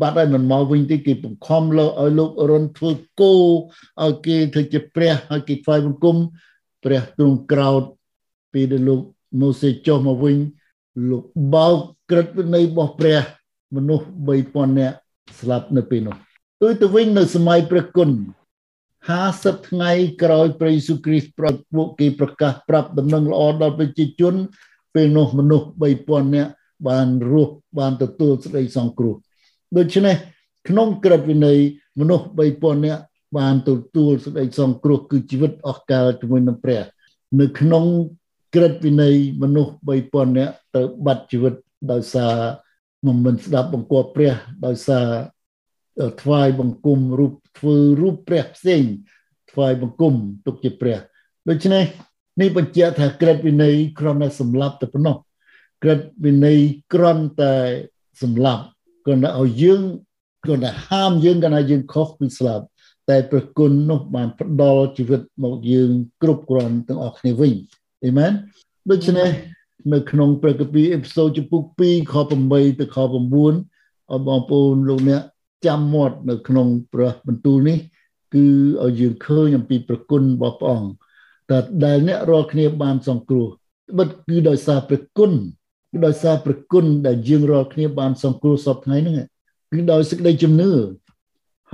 [0.00, 3.34] បាត់ហើយមិនមកវិញទេគេបង្ខំលើឲ្យលោករុនធ្វើគោ
[4.04, 6.16] ឲ្យគេធ្វើជាព្រះឲ្យគេថ្វាយបង្គំ
[6.84, 7.82] ព្រះទ្រង់ក្រោត
[8.52, 9.00] ពេលដែលលោក
[9.40, 10.36] ម៉ូសេចុះមកវិញ
[11.10, 11.24] លោក
[11.54, 11.76] បោក
[12.10, 13.18] ក្រឹតវិន័យរបស់ព្រះ
[13.76, 14.06] មនុស្ស
[14.38, 14.96] 3000នាក់
[15.40, 16.16] ស្លាប់នៅពេលនោះ
[16.62, 18.10] ដូចទៅវិញនៅសម័យព្រះគុណ
[19.06, 19.90] 50ថ្ងៃ
[20.22, 24.34] ក្រោយព្រះយេស៊ូវគ្រីស្ទប្រត់ពួកគេប្រកាសប្រាប់ដំណឹងល្អដល់ប្រជាជន
[24.94, 25.66] ពេលនោះមនុស្ស
[26.00, 26.52] 3000នាក់
[26.88, 29.14] បានរស់បានទទួលសេចក្តីសង្គ្រោះ
[29.76, 30.16] ដូច្នេះ
[30.68, 31.58] ក្នុងក្រឹតវិន័យ
[32.00, 33.02] មនុស្ស3000នាក់
[33.38, 36.82] បានទទួលសេចក្តីសង្គ្រោះគឺជីវិតអស់កលជាមួយនឹងព្រះ
[37.40, 37.84] នៅក្នុង
[38.54, 41.54] ក្រឹតវិន័យមនុស្ស3000នាក់ត្រូវបាត់ជីវិត
[41.92, 42.34] ដោយសារ
[43.26, 44.34] មិនស្ដាប់បង្គាប់ព្រះ
[44.66, 45.06] ដោយសារ
[46.22, 48.82] ថ្វាយបង្គំរូបធ្វើរូបព្រះផ្សេង
[49.50, 50.14] ថ្វាយបង្គំ
[50.46, 50.98] ទុកជាព្រះ
[51.48, 51.84] ដូច្នេះ
[52.40, 55.16] នេះបញ្ជាក់ថាក្រឹតវិន័យគ្រាន់តែសម្លាប់តែប៉ុណ្ណោះ
[55.82, 56.58] ក្រឹតវិន័យ
[56.94, 57.54] គ្រាន់តែ
[58.22, 58.64] សម្លាប់
[59.04, 59.82] គ្រាន់តែឲ្យយើង
[60.44, 62.64] គ្រាន់តែហាមយើងកាលណាយើងខុសពីស្លាប់
[63.10, 65.90] តែព្រះគុណនោះបានផ្ដល់ជីវិតមកយើង
[66.22, 67.52] គ្រប់គ្រាន់ទាំងអស់គ្នាវិញ
[68.04, 68.32] អេមែន
[68.90, 69.28] ដូច្នេះ
[69.92, 72.14] នៅក្នុងព្រះគម្ពីរអេពីសូតចំពុក2ខ
[72.46, 75.22] 8ទៅខ9ឲ្យបងប្អូនលោកអ្នក
[75.66, 77.78] ចាំមាត់នៅក្នុងព្រះបន្ទូលនេះ
[78.34, 78.46] គឺ
[78.84, 80.90] ឲ្យយើងឃើញអំពីប្រគុណរបស់ព្រះអង្គ
[81.50, 83.48] តែដែលអ្នករាល់គ្នាបានសង្គ្រោះ
[83.98, 85.32] បិទគឺដោយសារព្រះគុណ
[85.92, 89.16] គឺដោយសារព្រះគុណដែលយើងរាល់គ្នាបានសង្គ្រោះសពថ្ងៃហ្នឹង
[89.70, 90.72] គឺដោយសេចក្តីជំនឿ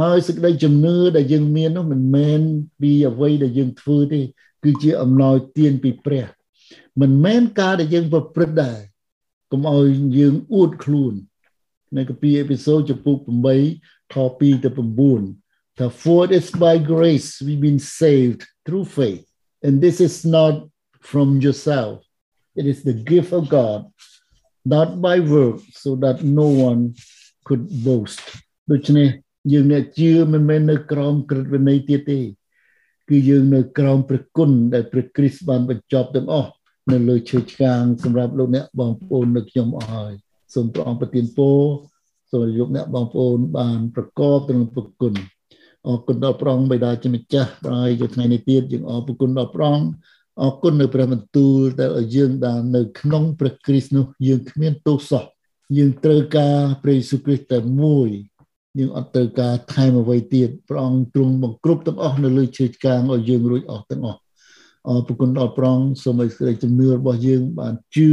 [0.01, 2.41] ហើយសេចក្តីជំនឿដែលយើងមាននោះមិនមែន
[2.81, 4.21] ពីអ្វីដែលយើងធ្វើទេ
[4.65, 6.27] គឺជាអំណោយទានពីព្រះ
[7.01, 8.79] មិនមែនការដែលយើងប្រព្រឹត្តដែរ
[9.53, 9.87] កុំឲ្យ
[10.19, 11.15] យើងអួតខ្លួន
[11.98, 13.18] នៅកាពីអេពីសូតចំពុក
[13.66, 14.70] 8ខ2ទៅ
[15.24, 19.26] 9ថា for it is by grace we've been saved through faith
[19.66, 20.56] and this is not
[21.10, 21.96] from yourself
[22.60, 23.80] it is the gift of God
[24.74, 26.82] not by work so that no one
[27.48, 28.20] could boast
[28.72, 29.08] ដូច្នេះ
[29.54, 32.20] យើងអ្នកជឿមិនមែននៅក្រោមក្រឹតវិន័យទៀតទេ
[33.10, 36.52] គឺយើងនៅក្រោមព្រះគុណដែលព្រះគ្រីស្ទបានបញ្ចប់ទាំងអស់
[36.92, 40.14] នៅលើឈើឆ្កាងសម្រាប់លោកអ្នកបងប្អូននៅខ្ញុំអស់ហើយ
[40.55, 41.61] សូមព្រះអង្គប្រទានពរ
[42.31, 45.15] សូមលោកអ្នកបងប្អូនបានប្រកបទៅនឹងព្រះគុណ
[45.87, 49.89] អរគុណដល់ព្រះអង្គបិតាជាម្ចាស់ហើយទៅថ្ងៃនេះទៀតយើងអរគុណដល់ព្រះអង្គ
[50.43, 55.25] អរគុណនៅព្រះបន្ទូលដែលឲ្យយើងបាននៅក្នុងព្រះគ្រីស្ទនោះយើងគ្មានទោសសោះ
[55.77, 58.09] យើងត្រូវការព្រះយេស៊ូវគ្រីស្ទតែមួយ
[58.79, 64.21] យើងអត់ត្រូវការថែមអ្វីទៀតព្រះអង្គទ្រង់បង្គ្រប់ទាំងអស់នៅលើឈើឆ្កាងឲ្យយើងរួចអស់ទាំងអស់
[64.89, 68.11] អរគុណដល់ព្រះអង្គសូមឲ្យសេចក្តីជំនឿរបស់យើងបានជឿ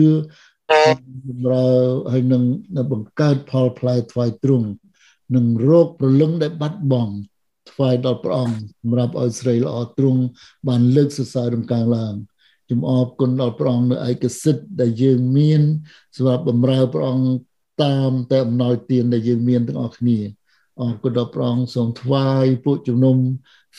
[0.70, 1.68] បម្រើ
[2.12, 2.44] ហើយនឹង
[2.92, 4.68] បង្កើតផលផ្លែថ្វាយទ្រង់
[5.36, 7.14] នឹងរោគប្រលឹងដែលបាត់បង់
[7.72, 10.22] ថ្វាយដល់ព្រះអង្គសម្រាប់ឲ្យស្រីល្អទ្រង់
[10.68, 12.14] បានលើកសរសើររំកាងឡើង
[12.70, 15.62] ជំអរគុណដល់ព្រះអង្គនៅឯកសិទ្ធដែលយើងមាន
[16.16, 17.30] សម្រាប់បម្រើព្រះអង្គ
[17.84, 20.20] តាមតែអំណោយទានដែលយើងមានទាំងអស់គ្នា
[20.82, 23.18] អរគុណដល់ព្រះអង្គសូមថ្វាយពួកជំនុំ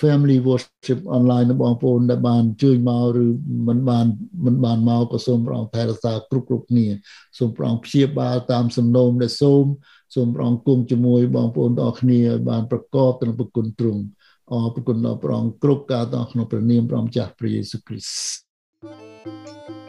[0.00, 3.26] family worship online របស់បងប្អូនដែលបានជួយមកឬ
[3.68, 4.06] មិនបាន
[4.46, 6.86] មិនបានមកក៏សូមព្រះអង្គថែរក្សាគ្រប់គ្រប់គ្នា
[7.38, 9.64] សូមព្រះអង្គព្យាបាលតាមសំណូមដែលសូម
[10.14, 14.02] សូមព្រះអង្គគង់ជាមួយបងប្អូនទាំងអស់គ្នាឲ្យបានប្រកបទៅនឹងប្រគុណទ្រង់
[14.52, 19.79] អរគុណដល់ព្រះអង្គគ្រប់ការទាំងក្នុងព្រះនាមព្រះម្ចាស់ព្រះយេស៊ូវគ្រីស្ទ